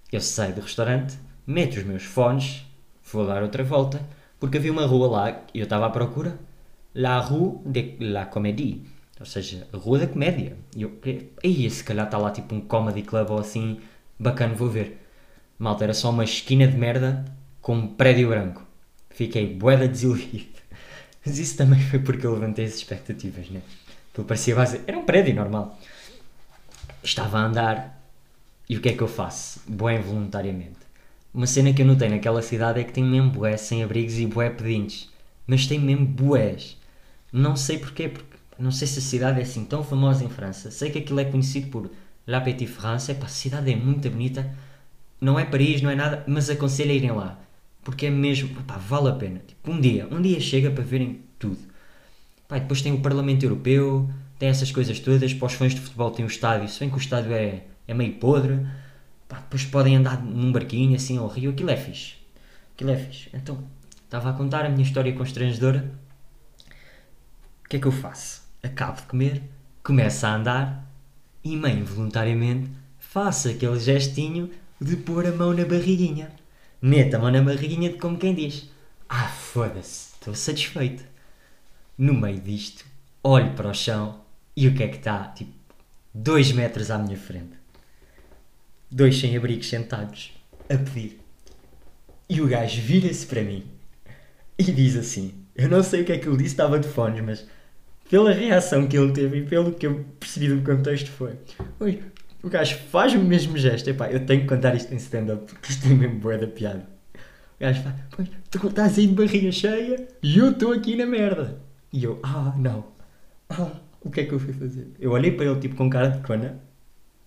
Eu 0.10 0.22
saio 0.22 0.56
do 0.56 0.62
restaurante, 0.62 1.18
meto 1.46 1.78
os 1.78 1.84
meus 1.84 2.04
fones, 2.04 2.66
vou 3.12 3.28
dar 3.28 3.44
outra 3.44 3.62
volta, 3.62 4.02
porque 4.40 4.58
havia 4.58 4.72
uma 4.72 4.86
rua 4.86 5.10
lá 5.10 5.42
e 5.54 5.60
eu 5.60 5.66
estava 5.66 5.86
à 5.86 5.90
procura. 5.90 6.40
La 6.96 7.20
Rue 7.20 7.60
de 7.66 7.98
la 8.00 8.26
Comédie. 8.26 8.86
Ou 9.20 9.26
seja, 9.26 9.68
a 9.74 9.78
Rua 9.78 10.00
da 10.00 10.08
Comédia. 10.08 10.56
E 10.74 10.84
eu, 10.84 10.98
aí 11.44 11.70
se 11.70 11.84
calhar 11.84 12.06
está 12.06 12.18
lá 12.18 12.32
tipo 12.32 12.56
um 12.56 12.62
comedy 12.62 13.02
club 13.02 13.32
ou 13.32 13.40
assim, 13.40 13.82
bacana, 14.18 14.56
vou 14.56 14.70
ver. 14.70 15.06
Malta, 15.60 15.84
era 15.84 15.94
só 15.94 16.10
uma 16.10 16.24
esquina 16.24 16.66
de 16.66 16.78
merda 16.78 17.26
com 17.62 17.76
um 17.76 17.88
prédio 17.96 18.30
branco. 18.30 18.66
Fiquei 19.10 19.54
boeda 19.56 19.90
desiludido. 19.90 20.62
Mas 21.26 21.38
isso 21.38 21.58
também 21.58 21.82
foi 21.82 22.00
porque 22.00 22.26
eu 22.26 22.34
levantei 22.34 22.64
as 22.64 22.76
expectativas, 22.76 23.50
né? 23.50 23.62
Aquilo 24.12 24.28
parecia 24.28 24.56
base... 24.56 24.82
Era 24.86 24.98
um 24.98 25.06
prédio 25.06 25.34
normal. 25.34 25.80
Estava 27.04 27.40
a 27.40 27.46
andar 27.46 28.02
e 28.70 28.78
o 28.78 28.82
que 28.82 28.90
é 28.90 28.94
que 28.94 29.02
eu 29.02 29.08
faço? 29.08 29.62
Bué 29.68 30.00
voluntariamente. 30.00 30.80
Uma 31.34 31.48
cena 31.48 31.74
que 31.74 31.82
eu 31.82 31.86
notei 31.86 32.10
naquela 32.10 32.42
cidade 32.42 32.80
é 32.80 32.84
que 32.84 32.92
tem 32.92 33.04
mesmo 33.04 33.32
bué 33.32 33.56
sem 33.58 33.84
abrigos 33.84 34.18
e 34.20 34.26
bué 34.26 34.50
pedintes. 34.50 35.10
Mas 35.48 35.66
tem 35.66 35.80
mesmo 35.80 36.06
bués. 36.06 36.78
Não 37.32 37.56
sei 37.56 37.78
porquê, 37.78 38.10
porque 38.10 38.38
não 38.60 38.72
sei 38.72 38.88
se 38.88 39.00
a 39.00 39.02
cidade 39.02 39.40
é 39.40 39.44
assim 39.44 39.66
tão 39.66 39.84
famosa 39.84 40.24
em 40.24 40.30
França. 40.30 40.70
Sei 40.72 40.92
que 40.92 41.00
aquilo 41.00 41.20
é 41.20 41.26
conhecido 41.26 41.68
por 41.70 41.90
La 42.28 42.42
Petite 42.42 42.72
France. 42.72 43.12
Epá, 43.12 43.26
a 43.26 43.30
cidade 43.30 43.72
é 43.72 43.76
muito 43.76 44.10
bonita. 44.10 44.54
Não 45.20 45.40
é 45.40 45.46
Paris, 45.46 45.82
não 45.82 45.90
é 45.90 45.96
nada, 45.96 46.24
mas 46.28 46.50
aconselho 46.50 46.92
a 46.92 46.94
irem 46.94 47.12
lá. 47.12 47.40
Porque 47.84 48.08
é 48.08 48.10
mesmo, 48.10 48.50
epá, 48.60 48.78
vale 48.78 49.10
a 49.10 49.14
pena. 49.14 49.42
Tipo, 49.46 49.72
um 49.72 49.80
dia, 49.80 50.08
um 50.12 50.22
dia 50.22 50.40
chega 50.40 50.70
para 50.70 50.84
verem 50.84 51.22
tudo. 51.40 51.60
Epá, 52.52 52.60
depois 52.60 52.82
tem 52.82 52.92
o 52.92 53.00
Parlamento 53.00 53.44
Europeu, 53.44 54.10
tem 54.38 54.50
essas 54.50 54.72
coisas 54.72 55.00
todas. 55.00 55.34
Para 55.34 55.46
os 55.46 55.54
fãs 55.54 55.74
de 55.74 55.80
futebol 55.80 56.12
tem 56.12 56.26
o 56.26 56.28
estádio. 56.28 56.68
Se 56.68 56.82
bem 56.82 56.90
que 56.90 56.96
o 56.96 57.00
estádio 57.00 57.32
é 57.32 57.64
é 57.88 57.94
meio 57.94 58.14
podre. 58.16 58.66
Pá, 59.28 59.38
depois 59.38 59.66
podem 59.66 59.96
andar 59.96 60.22
num 60.22 60.52
barquinho 60.52 60.96
assim 60.96 61.18
ao 61.18 61.28
rio, 61.28 61.52
aquilo 61.52 61.70
é 61.70 61.78
fixe. 61.78 62.16
Aquilo 62.74 62.92
é 62.92 62.98
fixe. 62.98 63.30
Então, 63.34 63.64
estava 64.04 64.30
a 64.30 64.34
contar 64.34 64.66
a 64.66 64.70
minha 64.70 64.84
história 64.84 65.14
constrangedora. 65.14 65.92
que 67.70 67.78
é 67.78 67.80
que 67.80 67.88
eu 67.88 67.92
faço? 67.92 68.42
Acabo 68.62 68.98
de 68.98 69.08
comer, 69.08 69.44
começo 69.82 70.26
a 70.26 70.36
andar 70.36 70.92
e, 71.44 71.56
meio 71.56 71.80
involuntariamente, 71.80 72.70
faço 73.00 73.50
aquele 73.50 73.80
gestinho 73.80 74.50
de 74.80 74.98
pôr 74.98 75.26
a 75.26 75.32
mão 75.32 75.54
na 75.54 75.64
barriguinha. 75.64 76.32
Meto 76.82 77.16
a 77.16 77.20
mão 77.20 77.32
na 77.32 77.42
barriguinha 77.42 77.90
de 77.90 77.98
como 77.98 78.18
quem 78.18 78.36
diz: 78.36 78.70
Ah, 79.08 79.28
foda-se, 79.28 80.14
estou 80.16 80.36
satisfeito. 80.36 81.11
No 82.02 82.16
meio 82.16 82.40
disto, 82.40 82.84
olho 83.24 83.54
para 83.54 83.70
o 83.70 83.76
chão 83.76 84.22
e 84.58 84.68
o 84.68 84.74
que 84.74 84.82
é 84.82 84.88
que 84.88 84.98
está? 84.98 85.26
Tipo, 85.36 85.52
dois 86.12 86.52
metros 86.52 86.90
à 86.90 86.98
minha 86.98 87.16
frente. 87.16 87.52
Dois 88.90 89.20
sem-abrigos 89.20 89.70
sentados, 89.70 90.34
a 90.68 90.80
pedir. 90.80 91.22
E 92.28 92.42
o 92.42 92.48
gajo 92.48 92.82
vira-se 92.82 93.28
para 93.28 93.44
mim 93.44 93.66
e 94.58 94.64
diz 94.64 94.96
assim: 94.96 95.46
Eu 95.56 95.70
não 95.70 95.84
sei 95.84 96.02
o 96.02 96.06
que 96.06 96.12
é 96.12 96.18
que 96.18 96.28
ele 96.28 96.38
disse, 96.38 96.56
estava 96.56 96.80
de 96.80 96.88
fones, 96.88 97.24
mas 97.24 97.48
pela 98.10 98.34
reação 98.34 98.88
que 98.88 98.98
ele 98.98 99.14
teve 99.14 99.38
e 99.38 99.46
pelo 99.46 99.72
que 99.72 99.86
eu 99.86 100.04
percebi 100.20 100.48
do 100.48 100.64
contexto 100.64 101.12
foi: 101.12 101.34
Oi, 101.80 102.02
o 102.42 102.50
gajo 102.50 102.80
faz 102.90 103.14
o 103.14 103.20
mesmo 103.20 103.56
gesto. 103.60 103.88
Epá, 103.92 104.10
eu 104.10 104.26
tenho 104.26 104.42
que 104.42 104.48
contar 104.48 104.74
isto 104.74 104.92
em 104.92 104.98
stand-up 104.98 105.46
porque 105.46 105.72
isto 105.72 105.86
é 105.86 105.90
mesmo 105.90 106.16
boa 106.16 106.36
da 106.36 106.48
piada. 106.48 106.84
O 107.14 107.60
gajo 107.60 107.84
faz: 107.84 107.96
Pois, 108.10 108.28
tu 108.50 108.68
estás 108.68 108.98
aí 108.98 109.06
de 109.06 109.14
barriga 109.14 109.52
cheia 109.52 110.08
e 110.24 110.40
eu 110.40 110.50
estou 110.50 110.74
aqui 110.74 110.96
na 110.96 111.06
merda. 111.06 111.70
E 111.92 112.04
eu: 112.04 112.20
Ah, 112.24 112.54
não. 112.58 112.86
Ah, 113.50 113.72
o 114.02 114.10
que 114.10 114.22
é 114.22 114.26
que 114.26 114.34
eu 114.34 114.40
fui 114.40 114.54
fazer? 114.54 114.92
Eu 115.00 115.12
olhei 115.12 115.32
para 115.32 115.46
ele 115.46 115.60
tipo 115.60 115.76
com 115.76 115.90
cara 115.90 116.10
de 116.10 116.26
cona, 116.26 116.60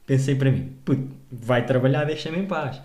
pensei 0.07 0.35
para 0.35 0.51
mim: 0.51 0.77
Puto, 0.85 1.09
vai 1.31 1.67
trabalhar, 1.67 2.05
deixa-me 2.05 2.39
em 2.39 2.47
paz 2.47 2.81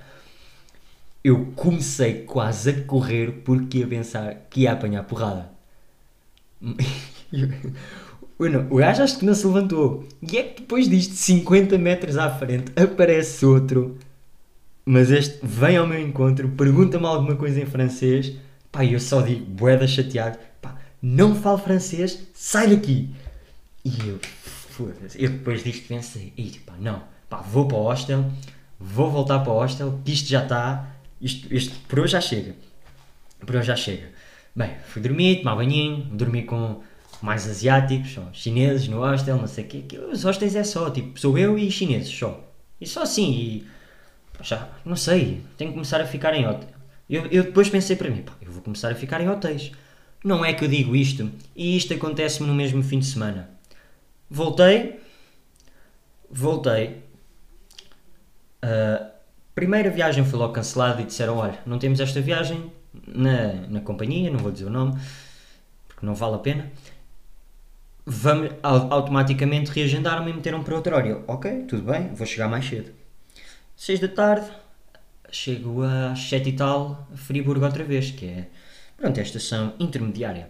eu 1.24 1.48
comecei 1.56 2.24
quase 2.24 2.70
a 2.70 2.84
correr 2.84 3.42
porque 3.44 3.80
ia 3.80 3.88
pensar 3.88 4.36
que 4.50 4.62
ia 4.62 4.72
apanhar 4.72 5.04
porrada. 5.04 5.52
o 8.70 8.76
gajo 8.78 9.04
acho 9.04 9.20
que 9.20 9.26
não 9.26 9.34
se 9.34 9.46
levantou. 9.46 10.08
E 10.22 10.38
é 10.38 10.44
que 10.44 10.62
depois 10.62 10.89
disto, 10.89 11.13
50 11.15 11.78
metros 11.78 12.18
à 12.18 12.30
frente, 12.30 12.72
aparece 12.76 13.46
outro. 13.46 13.98
Mas 14.86 15.12
este 15.12 15.39
vem 15.44 15.78
ao 15.78 15.86
meu 15.86 16.02
encontro, 16.02 16.50
pergunta-me 16.50 17.06
alguma 17.06 17.36
coisa 17.36 17.62
em 17.62 17.65
francês. 17.65 18.34
Pá, 18.72 18.86
eu 18.86 19.00
só 19.00 19.22
digo, 19.22 19.46
boeda 19.46 19.88
chateado. 19.88 20.38
Não 21.02 21.36
falo 21.36 21.58
francês, 21.58 22.20
sai 22.34 22.76
daqui. 22.76 23.10
E 23.86 24.08
eu, 24.08 24.20
foda-se. 24.44 25.22
Eu 25.22 25.30
depois 25.30 25.64
disto 25.64 25.88
pensei, 25.88 26.34
pá, 26.66 26.74
não. 26.80 27.04
Pá, 27.30 27.42
vou 27.42 27.68
para 27.68 27.78
o 27.78 27.84
hostel, 27.84 28.26
vou 28.80 29.10
voltar 29.10 29.40
para 29.40 29.52
o 29.54 29.56
hostel, 29.56 30.00
que 30.04 30.12
isto 30.12 30.28
já 30.28 30.44
está 30.44 30.90
isto, 31.22 31.54
isto 31.54 31.78
por 31.88 32.00
hoje 32.00 32.14
já 32.14 32.22
chega. 32.22 32.56
Por 33.46 33.56
hoje 33.56 33.68
já 33.68 33.76
chega. 33.76 34.10
Bem, 34.56 34.76
fui 34.86 35.02
dormir, 35.02 35.38
tomar 35.38 35.56
banhinho, 35.56 36.06
dormi 36.12 36.44
com 36.44 36.82
mais 37.22 37.48
asiáticos, 37.48 38.18
chineses 38.34 38.88
no 38.88 39.00
hostel, 39.00 39.38
não 39.38 39.48
sei 39.48 39.66
o 39.66 39.68
quê. 39.68 40.00
Os 40.12 40.24
hostels 40.24 40.56
é 40.56 40.64
só, 40.64 40.90
tipo, 40.90 41.20
sou 41.20 41.38
eu 41.38 41.58
e 41.58 41.70
chineses 41.70 42.10
só. 42.10 42.42
E 42.80 42.88
só 42.88 43.04
assim, 43.04 43.32
e 43.32 43.68
já, 44.42 44.70
não 44.86 44.96
sei, 44.96 45.42
tenho 45.58 45.72
que 45.72 45.76
começar 45.76 46.00
a 46.00 46.06
ficar 46.06 46.34
em 46.34 46.48
hotel. 46.48 46.70
Eu, 47.10 47.26
eu 47.28 47.44
depois 47.44 47.70
pensei 47.70 47.96
para 47.96 48.10
mim, 48.10 48.22
pá, 48.22 48.34
eu 48.42 48.52
vou 48.52 48.62
começar 48.62 48.92
a 48.92 48.96
ficar 48.96 49.20
em 49.20 49.30
hotéis. 49.30 49.72
Não 50.24 50.44
é 50.44 50.54
que 50.54 50.66
eu 50.66 50.68
digo 50.68 50.96
isto, 50.96 51.32
e 51.56 51.78
isto 51.78 51.94
acontece-me 51.94 52.48
no 52.48 52.54
mesmo 52.54 52.84
fim 52.84 53.00
de 53.00 53.06
semana. 53.06 53.50
Voltei, 54.30 55.00
voltei, 56.30 57.04
uh, 58.64 59.20
Primeira 59.60 59.90
viagem 59.90 60.24
foi 60.24 60.40
logo 60.40 60.54
cancelada 60.54 61.02
e 61.02 61.06
disseram: 61.06 61.36
Olha, 61.36 61.60
não 61.66 61.78
temos 61.78 62.00
esta 62.00 62.22
viagem 62.22 62.72
na, 63.06 63.56
na 63.68 63.82
companhia, 63.82 64.32
não 64.32 64.40
vou 64.40 64.54
dizer 64.54 64.64
o 64.64 64.70
nome, 64.70 64.98
porque 65.86 66.06
não 66.06 66.16
vale 66.16 66.36
a 66.36 66.38
pena. 66.38 66.72
Vamos, 68.06 68.52
automaticamente 68.64 69.70
reagendaram-me 69.70 70.32
e 70.32 70.34
meteram 70.34 70.64
para 70.64 70.76
outro 70.76 70.96
horário. 70.96 71.26
Ok, 71.28 71.66
tudo 71.68 71.92
bem, 71.92 72.08
vou 72.14 72.26
chegar 72.26 72.48
mais 72.48 72.66
cedo. 72.66 72.90
6 73.76 74.00
da 74.00 74.08
tarde, 74.08 74.50
chego 75.30 75.84
às 75.84 76.20
7 76.30 76.48
e 76.48 76.54
tal 76.54 77.06
a 77.14 77.18
Friburgo 77.18 77.66
outra 77.66 77.84
vez, 77.84 78.12
que 78.12 78.28
é 78.28 78.48
pronto, 79.00 79.18
é 79.18 79.22
a 79.22 79.24
estação 79.24 79.74
intermediária. 79.80 80.50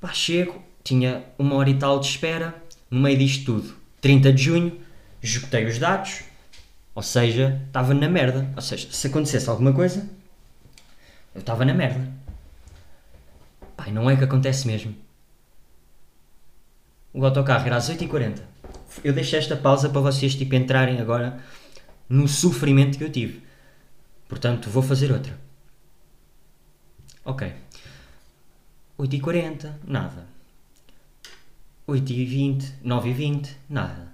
Pá, 0.00 0.12
chego, 0.12 0.62
tinha 0.84 1.24
uma 1.38 1.54
hora 1.54 1.70
e 1.70 1.78
tal 1.78 1.98
de 2.00 2.06
espera, 2.06 2.54
no 2.90 3.00
meio 3.00 3.18
disto 3.18 3.44
tudo, 3.44 3.76
30 4.00 4.32
de 4.32 4.42
junho, 4.42 4.80
esgotei 5.22 5.64
os 5.66 5.78
dados, 5.78 6.22
ou 6.94 7.02
seja, 7.02 7.60
estava 7.66 7.94
na 7.94 8.08
merda. 8.08 8.50
Ou 8.56 8.62
seja, 8.62 8.88
se 8.90 9.06
acontecesse 9.06 9.48
alguma 9.48 9.72
coisa, 9.72 10.08
eu 11.34 11.40
estava 11.40 11.64
na 11.64 11.74
merda. 11.74 12.08
Pai, 13.76 13.92
não 13.92 14.10
é 14.10 14.16
que 14.16 14.24
acontece 14.24 14.66
mesmo. 14.66 14.94
O 17.12 17.24
autocarro 17.24 17.66
era 17.66 17.76
às 17.76 17.88
8h40. 17.88 18.40
Eu 19.04 19.12
deixei 19.12 19.38
esta 19.38 19.56
pausa 19.56 19.88
para 19.88 20.00
vocês 20.00 20.34
tipo, 20.34 20.54
entrarem 20.54 21.00
agora 21.00 21.38
no 22.08 22.26
sofrimento 22.26 22.98
que 22.98 23.04
eu 23.04 23.10
tive. 23.10 23.42
Portanto, 24.28 24.68
vou 24.68 24.82
fazer 24.82 25.12
outra. 25.12 25.38
Ok. 27.28 27.52
8h40, 28.98 29.74
nada. 29.84 30.26
8h20, 31.86 32.72
9h20, 32.82 33.50
nada. 33.68 34.08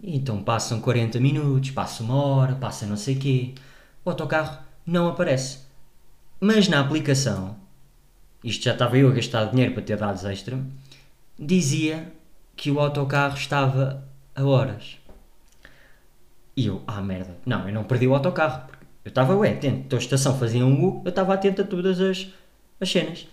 Então 0.00 0.40
passam 0.44 0.80
40 0.80 1.18
minutos, 1.18 1.72
passa 1.72 2.04
uma 2.04 2.14
hora, 2.14 2.54
passa 2.54 2.86
não 2.86 2.96
sei 2.96 3.16
quê. 3.16 3.54
O 4.04 4.10
autocarro 4.10 4.62
não 4.86 5.08
aparece. 5.08 5.58
Mas 6.40 6.68
na 6.68 6.78
aplicação, 6.78 7.56
isto 8.44 8.62
já 8.62 8.72
estava 8.74 8.96
eu 8.96 9.08
a 9.08 9.12
gastar 9.12 9.46
dinheiro 9.46 9.74
para 9.74 9.82
ter 9.82 9.96
dados 9.96 10.24
extra, 10.24 10.64
dizia 11.36 12.12
que 12.54 12.70
o 12.70 12.78
autocarro 12.78 13.36
estava 13.36 14.06
a 14.32 14.44
horas. 14.44 14.96
E 16.56 16.68
eu, 16.68 16.84
ah 16.86 17.02
merda, 17.02 17.36
não, 17.44 17.66
eu 17.66 17.74
não 17.74 17.82
perdi 17.82 18.06
o 18.06 18.14
autocarro. 18.14 18.71
Eu 19.04 19.08
estava, 19.08 19.34
ué, 19.36 19.50
atento, 19.50 19.76
então 19.86 19.98
a 19.98 20.02
estação 20.02 20.38
fazia 20.38 20.64
um 20.64 20.84
U, 20.84 21.02
eu 21.04 21.08
estava 21.08 21.34
atento 21.34 21.62
a 21.62 21.64
todas 21.64 22.00
as, 22.00 22.28
as 22.80 22.90
cenas. 22.90 23.26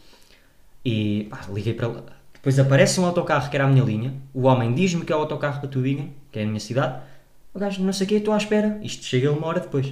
E 0.84 1.28
pá, 1.30 1.42
liguei 1.50 1.74
para 1.74 1.88
lá. 1.88 2.04
Depois 2.34 2.58
aparece 2.58 3.00
um 3.00 3.06
autocarro 3.06 3.50
que 3.50 3.56
era 3.56 3.66
a 3.66 3.68
minha 3.68 3.84
linha, 3.84 4.14
o 4.34 4.44
homem 4.44 4.74
diz-me 4.74 5.06
que 5.06 5.12
é 5.12 5.16
o 5.16 5.20
autocarro 5.20 5.60
para 5.60 5.70
Tubingen, 5.70 6.14
que 6.32 6.40
é 6.40 6.44
a 6.44 6.48
minha 6.48 6.60
cidade. 6.60 7.02
O 7.54 7.60
gajo, 7.60 7.84
não 7.84 7.92
sei 7.92 8.06
o 8.06 8.10
quê, 8.10 8.16
estou 8.16 8.34
à 8.34 8.38
espera. 8.38 8.80
Isto 8.82 9.04
chega 9.04 9.32
uma 9.32 9.46
hora 9.48 9.60
depois. 9.60 9.88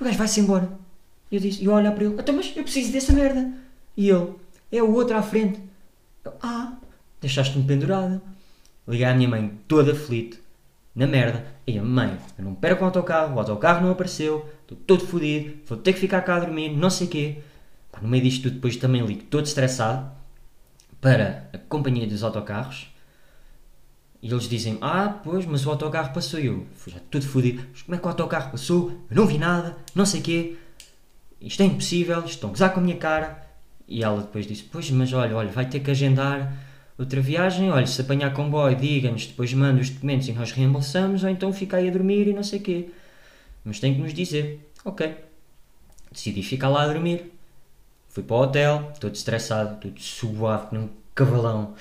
O 0.00 0.04
gajo 0.04 0.18
vai-se 0.18 0.40
embora. 0.40 0.68
Eu 1.30 1.40
disse, 1.40 1.64
eu 1.64 1.72
olho 1.72 1.92
para 1.92 2.04
ele, 2.04 2.14
então, 2.18 2.34
mas 2.34 2.52
eu 2.56 2.62
preciso 2.62 2.92
dessa 2.92 3.12
merda. 3.12 3.52
E 3.96 4.08
ele, 4.08 4.32
é 4.72 4.82
o 4.82 4.92
outro 4.92 5.16
à 5.16 5.22
frente. 5.22 5.60
Eu, 6.24 6.32
ah, 6.42 6.72
deixaste-me 7.20 7.64
pendurado. 7.64 8.20
Liguei 8.86 9.04
à 9.04 9.14
minha 9.14 9.28
mãe, 9.28 9.52
toda 9.68 9.92
aflito, 9.92 10.38
na 10.98 11.06
merda. 11.06 11.46
E 11.66 11.78
a 11.78 11.82
mãe, 11.82 12.18
eu 12.36 12.44
não 12.44 12.54
perco 12.54 12.82
o 12.82 12.86
autocarro, 12.86 13.36
o 13.36 13.38
autocarro 13.38 13.82
não 13.82 13.92
apareceu, 13.92 14.48
estou 14.62 14.76
todo 14.76 15.06
fodido, 15.06 15.58
vou 15.66 15.78
ter 15.78 15.92
que 15.92 16.00
ficar 16.00 16.22
cá 16.22 16.36
a 16.36 16.40
dormir, 16.40 16.70
não 16.70 16.90
sei 16.90 17.06
quê. 17.06 17.38
Pá, 17.90 18.00
no 18.00 18.08
meio 18.08 18.22
disto 18.22 18.44
tudo, 18.44 18.54
depois 18.54 18.76
também 18.76 19.04
ligo, 19.04 19.22
todo 19.24 19.46
estressado, 19.46 20.10
para 21.00 21.48
a 21.52 21.58
companhia 21.58 22.06
dos 22.06 22.22
autocarros 22.22 22.88
e 24.20 24.30
eles 24.30 24.48
dizem: 24.48 24.78
Ah, 24.80 25.20
pois, 25.22 25.46
mas 25.46 25.64
o 25.64 25.70
autocarro 25.70 26.12
passou. 26.12 26.40
E 26.40 26.46
eu 26.46 26.66
fui 26.74 26.92
já 26.92 26.98
tudo 27.10 27.26
fodido. 27.26 27.62
Mas 27.72 27.82
como 27.82 27.94
é 27.94 27.98
que 27.98 28.04
o 28.04 28.08
autocarro 28.08 28.50
passou? 28.50 28.90
Eu 29.10 29.16
não 29.16 29.26
vi 29.26 29.38
nada, 29.38 29.76
não 29.94 30.04
sei 30.04 30.20
quê. 30.20 30.56
Isto 31.40 31.62
é 31.62 31.66
impossível, 31.66 32.24
estão 32.24 32.50
a 32.50 32.52
gozar 32.52 32.74
com 32.74 32.80
a 32.80 32.82
minha 32.82 32.96
cara. 32.96 33.46
E 33.86 34.02
ela 34.02 34.20
depois 34.20 34.46
disse: 34.46 34.64
Pois, 34.64 34.90
mas 34.90 35.12
olha, 35.12 35.36
olha, 35.36 35.50
vai 35.50 35.68
ter 35.68 35.80
que 35.80 35.90
agendar 35.90 36.52
outra 36.98 37.20
viagem. 37.20 37.70
Olha, 37.70 37.86
se 37.86 38.00
apanhar 38.00 38.32
comboio, 38.34 38.76
diga-nos, 38.76 39.26
depois 39.26 39.52
manda 39.54 39.80
os 39.80 39.90
documentos 39.90 40.28
e 40.28 40.32
nós 40.32 40.52
reembolsamos. 40.52 41.22
Ou 41.24 41.30
então 41.30 41.52
fica 41.52 41.76
aí 41.76 41.88
a 41.88 41.92
dormir 41.92 42.28
e 42.28 42.32
não 42.32 42.42
sei 42.42 42.58
quê. 42.58 42.90
Mas 43.64 43.80
tem 43.80 43.94
que 43.94 44.00
nos 44.00 44.12
dizer: 44.12 44.68
Ok. 44.84 45.14
Decidi 46.10 46.42
ficar 46.42 46.68
lá 46.68 46.82
a 46.82 46.88
dormir. 46.88 47.32
Fui 48.08 48.22
para 48.22 48.36
o 48.36 48.40
hotel, 48.40 48.92
todo 48.98 49.14
estressado, 49.14 49.80
todo 49.80 50.00
suado, 50.00 50.74
num 50.74 50.88
cavalão, 51.14 51.74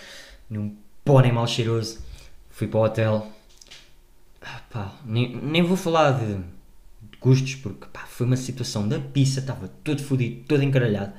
num 0.50 0.76
pônei 1.04 1.32
mal 1.32 1.48
cheiroso 1.48 2.00
Fui 2.58 2.68
para 2.68 2.80
o 2.80 2.84
hotel. 2.84 3.32
Ah, 4.42 4.62
pá, 4.72 4.96
nem, 5.06 5.36
nem 5.36 5.62
vou 5.62 5.78
falar 5.78 6.12
de, 6.14 6.38
de 7.12 7.18
custos, 7.20 7.54
porque 7.54 7.86
pá, 7.94 8.06
foi 8.08 8.26
uma 8.26 8.36
situação 8.36 8.88
da 8.88 9.00
pizza, 9.00 9.40
estava 9.40 9.68
todo 9.84 10.02
fodido, 10.02 10.44
todo 10.48 10.64
encaralhado. 10.64 11.14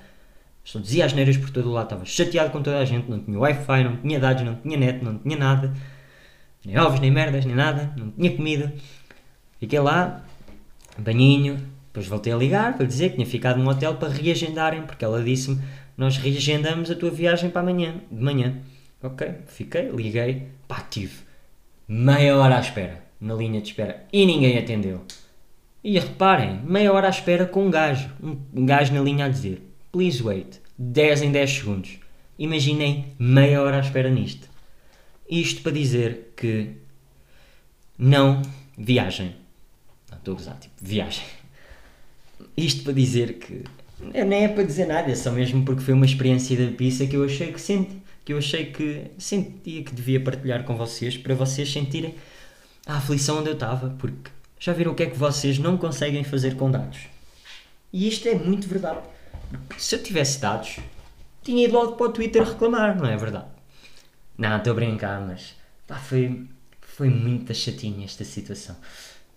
Só 0.68 0.78
dizia 0.78 1.07
as 1.07 1.14
neiras 1.14 1.38
por 1.38 1.48
todo 1.48 1.70
o 1.70 1.72
lado, 1.72 1.87
estava 1.87 2.04
chateado 2.04 2.50
com 2.50 2.61
toda 2.61 2.78
a 2.78 2.85
gente, 2.85 3.11
não 3.11 3.18
tinha 3.18 3.38
Wi-Fi, 3.38 3.85
não 3.85 3.96
tinha 3.96 4.20
dados, 4.20 4.42
não 4.42 4.54
tinha 4.57 4.76
net, 4.76 5.02
não 5.02 5.16
tinha 5.16 5.35
nada. 5.35 5.72
Nem 6.62 6.78
ovos, 6.78 7.00
nem 7.00 7.11
merdas, 7.11 7.46
nem 7.46 7.57
nada, 7.57 7.90
não 7.96 8.11
tinha 8.11 8.37
comida. 8.37 8.74
Fiquei 9.59 9.81
lá, 9.81 10.22
banhinho, 10.98 11.57
depois 11.87 12.07
voltei 12.07 12.35
a 12.35 12.37
ligar 12.37 12.76
para 12.76 12.85
dizer 12.85 13.09
que 13.09 13.14
tinha 13.14 13.26
ficado 13.26 13.59
num 13.59 13.66
hotel 13.66 13.94
para 13.94 14.11
reagendarem, 14.11 14.83
porque 14.83 15.02
ela 15.02 15.22
disse-me: 15.24 15.59
Nós 15.96 16.18
reagendamos 16.18 16.90
a 16.90 16.94
tua 16.94 17.11
viagem 17.11 17.48
para 17.48 17.62
amanhã, 17.62 18.02
de 18.12 18.22
manhã. 18.22 18.59
Ok, 19.02 19.26
fiquei, 19.46 19.88
liguei, 19.88 20.48
pá, 20.68 20.81
tive 20.81 21.14
meia 21.88 22.37
hora 22.37 22.59
à 22.59 22.61
espera, 22.61 23.02
na 23.18 23.33
linha 23.33 23.62
de 23.62 23.68
espera, 23.68 24.04
e 24.12 24.26
ninguém 24.26 24.59
atendeu. 24.59 25.00
E 25.83 25.98
reparem, 25.98 26.61
meia 26.62 26.92
hora 26.92 27.07
à 27.07 27.11
espera 27.11 27.46
com 27.46 27.68
um 27.68 27.70
gajo, 27.70 28.11
um 28.22 28.66
gajo 28.66 28.92
na 28.92 29.00
linha 29.00 29.24
a 29.24 29.28
dizer, 29.31 29.62
please 29.92 30.22
wait, 30.22 30.61
10 30.79 31.22
em 31.22 31.33
10 31.33 31.51
segundos. 31.51 31.98
Imaginem 32.38 33.14
meia 33.18 33.62
hora 33.62 33.79
à 33.79 33.81
espera 33.81 34.11
nisto. 34.11 34.48
Isto 35.29 35.62
para 35.62 35.72
dizer 35.72 36.33
que 36.37 36.77
não 37.98 38.42
viajem. 38.77 39.35
Não 40.11 40.18
estou 40.18 40.35
a 40.35 40.37
gozar, 40.37 40.59
tipo, 40.59 40.74
viagem. 40.81 41.24
Isto 42.57 42.85
para 42.85 42.92
dizer 42.92 43.35
que. 43.35 43.64
Nem 44.01 44.44
é 44.44 44.48
para 44.48 44.62
dizer 44.62 44.87
nada, 44.87 45.11
é 45.11 45.14
só 45.14 45.33
mesmo 45.33 45.64
porque 45.64 45.83
foi 45.83 45.92
uma 45.92 46.07
experiência 46.07 46.57
da 46.57 46.70
pizza 46.77 47.05
que 47.07 47.16
eu 47.16 47.24
achei 47.24 47.53
que 47.53 47.61
senti, 47.61 48.01
que 48.24 48.33
eu 48.33 48.38
achei 48.38 48.66
que 48.66 49.11
sentia 49.18 49.83
que 49.83 49.92
devia 49.92 50.20
partilhar 50.20 50.62
com 50.62 50.77
vocês 50.77 51.16
para 51.16 51.35
vocês 51.35 51.72
sentirem 51.72 52.14
a 52.87 52.98
aflição 52.98 53.40
onde 53.40 53.48
eu 53.48 53.55
estava, 53.55 53.90
porque 53.98 54.31
já 54.61 54.72
viram 54.72 54.92
o 54.92 54.94
que 54.94 55.03
é 55.03 55.07
que 55.07 55.18
vocês 55.18 55.59
não 55.59 55.77
conseguem 55.77 56.22
fazer 56.22 56.55
com 56.55 56.70
dados. 56.70 57.01
E 57.92 58.07
isto 58.07 58.29
é 58.29 58.35
muito 58.37 58.68
verdade. 58.68 59.01
Se 59.76 59.94
eu 59.94 60.02
tivesse 60.02 60.40
dados, 60.40 60.78
tinha 61.42 61.64
ido 61.64 61.74
logo 61.74 61.92
para 61.92 62.06
o 62.06 62.12
Twitter 62.12 62.42
reclamar, 62.42 62.96
não 62.96 63.06
é 63.08 63.16
verdade? 63.16 63.46
Não, 64.37 64.56
estou 64.56 64.72
a 64.72 64.76
brincar, 64.76 65.20
mas 65.20 65.54
pá, 65.87 65.96
foi, 65.96 66.46
foi 66.80 67.08
muito 67.08 67.54
chatinha 67.54 68.04
esta 68.04 68.24
situação. 68.24 68.76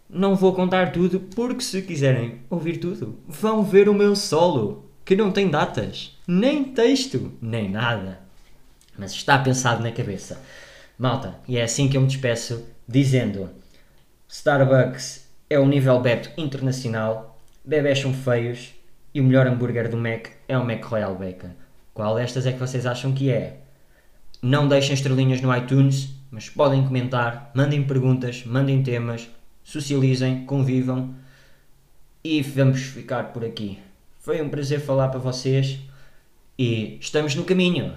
Não 0.10 0.36
vou 0.36 0.54
contar 0.54 0.91
tudo, 0.91 1.21
porque 1.21 1.62
se 1.62 1.82
quiserem 1.82 2.41
ouvir 2.50 2.78
tudo, 2.78 3.17
vão 3.26 3.63
ver 3.63 3.88
o 3.88 3.93
meu 3.93 4.15
solo, 4.15 4.91
que 5.06 5.15
não 5.15 5.32
tem 5.32 5.50
datas, 5.50 6.17
nem 6.28 6.65
texto, 6.65 7.32
nem 7.41 7.69
nada. 7.69 8.19
Mas 8.97 9.13
está 9.13 9.38
pensado 9.39 9.82
na 9.82 9.91
cabeça. 9.91 10.41
Malta, 10.97 11.39
e 11.47 11.58
é 11.58 11.63
assim 11.63 11.88
que 11.88 11.95
eu 11.95 12.02
me 12.02 12.08
despeço, 12.08 12.65
dizendo: 12.88 13.50
Starbucks 14.28 15.28
é 15.50 15.58
o 15.58 15.65
nível 15.65 16.00
Beto 16.02 16.30
internacional, 16.38 17.39
bebés 17.65 18.00
são 18.00 18.13
feios 18.13 18.74
e 19.13 19.21
o 19.21 19.24
melhor 19.24 19.47
hambúrguer 19.47 19.89
do 19.89 19.97
Mac 19.97 20.28
é 20.47 20.58
o 20.58 20.65
Mac 20.65 20.84
Royal 20.84 21.15
Bacon. 21.15 21.52
Qual 21.93 22.15
destas 22.15 22.45
é 22.45 22.52
que 22.52 22.60
vocês 22.60 22.86
acham 22.86 23.13
que 23.13 23.30
é? 23.30 23.60
Não 24.41 24.67
deixem 24.67 24.93
estrelinhas 24.93 25.41
no 25.41 25.56
iTunes, 25.56 26.10
mas 26.32 26.50
podem 26.50 26.86
comentar, 26.86 27.52
mandem 27.54 27.84
perguntas, 27.84 28.43
mandem 28.45 28.82
temas 28.82 29.30
socializem, 29.63 30.45
convivam 30.45 31.13
e 32.24 32.41
vamos 32.41 32.82
ficar 32.82 33.32
por 33.32 33.43
aqui. 33.45 33.80
Foi 34.19 34.41
um 34.41 34.50
prazer 34.50 34.80
falar 34.80 35.10
para 35.10 35.19
vocês 35.19 35.80
e 36.58 36.97
estamos 37.00 37.36
no 37.36 37.43
caminho 37.43 37.95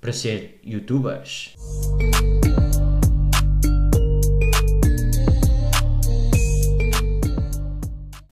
para 0.00 0.12
ser 0.12 0.60
youtubers. 0.64 1.54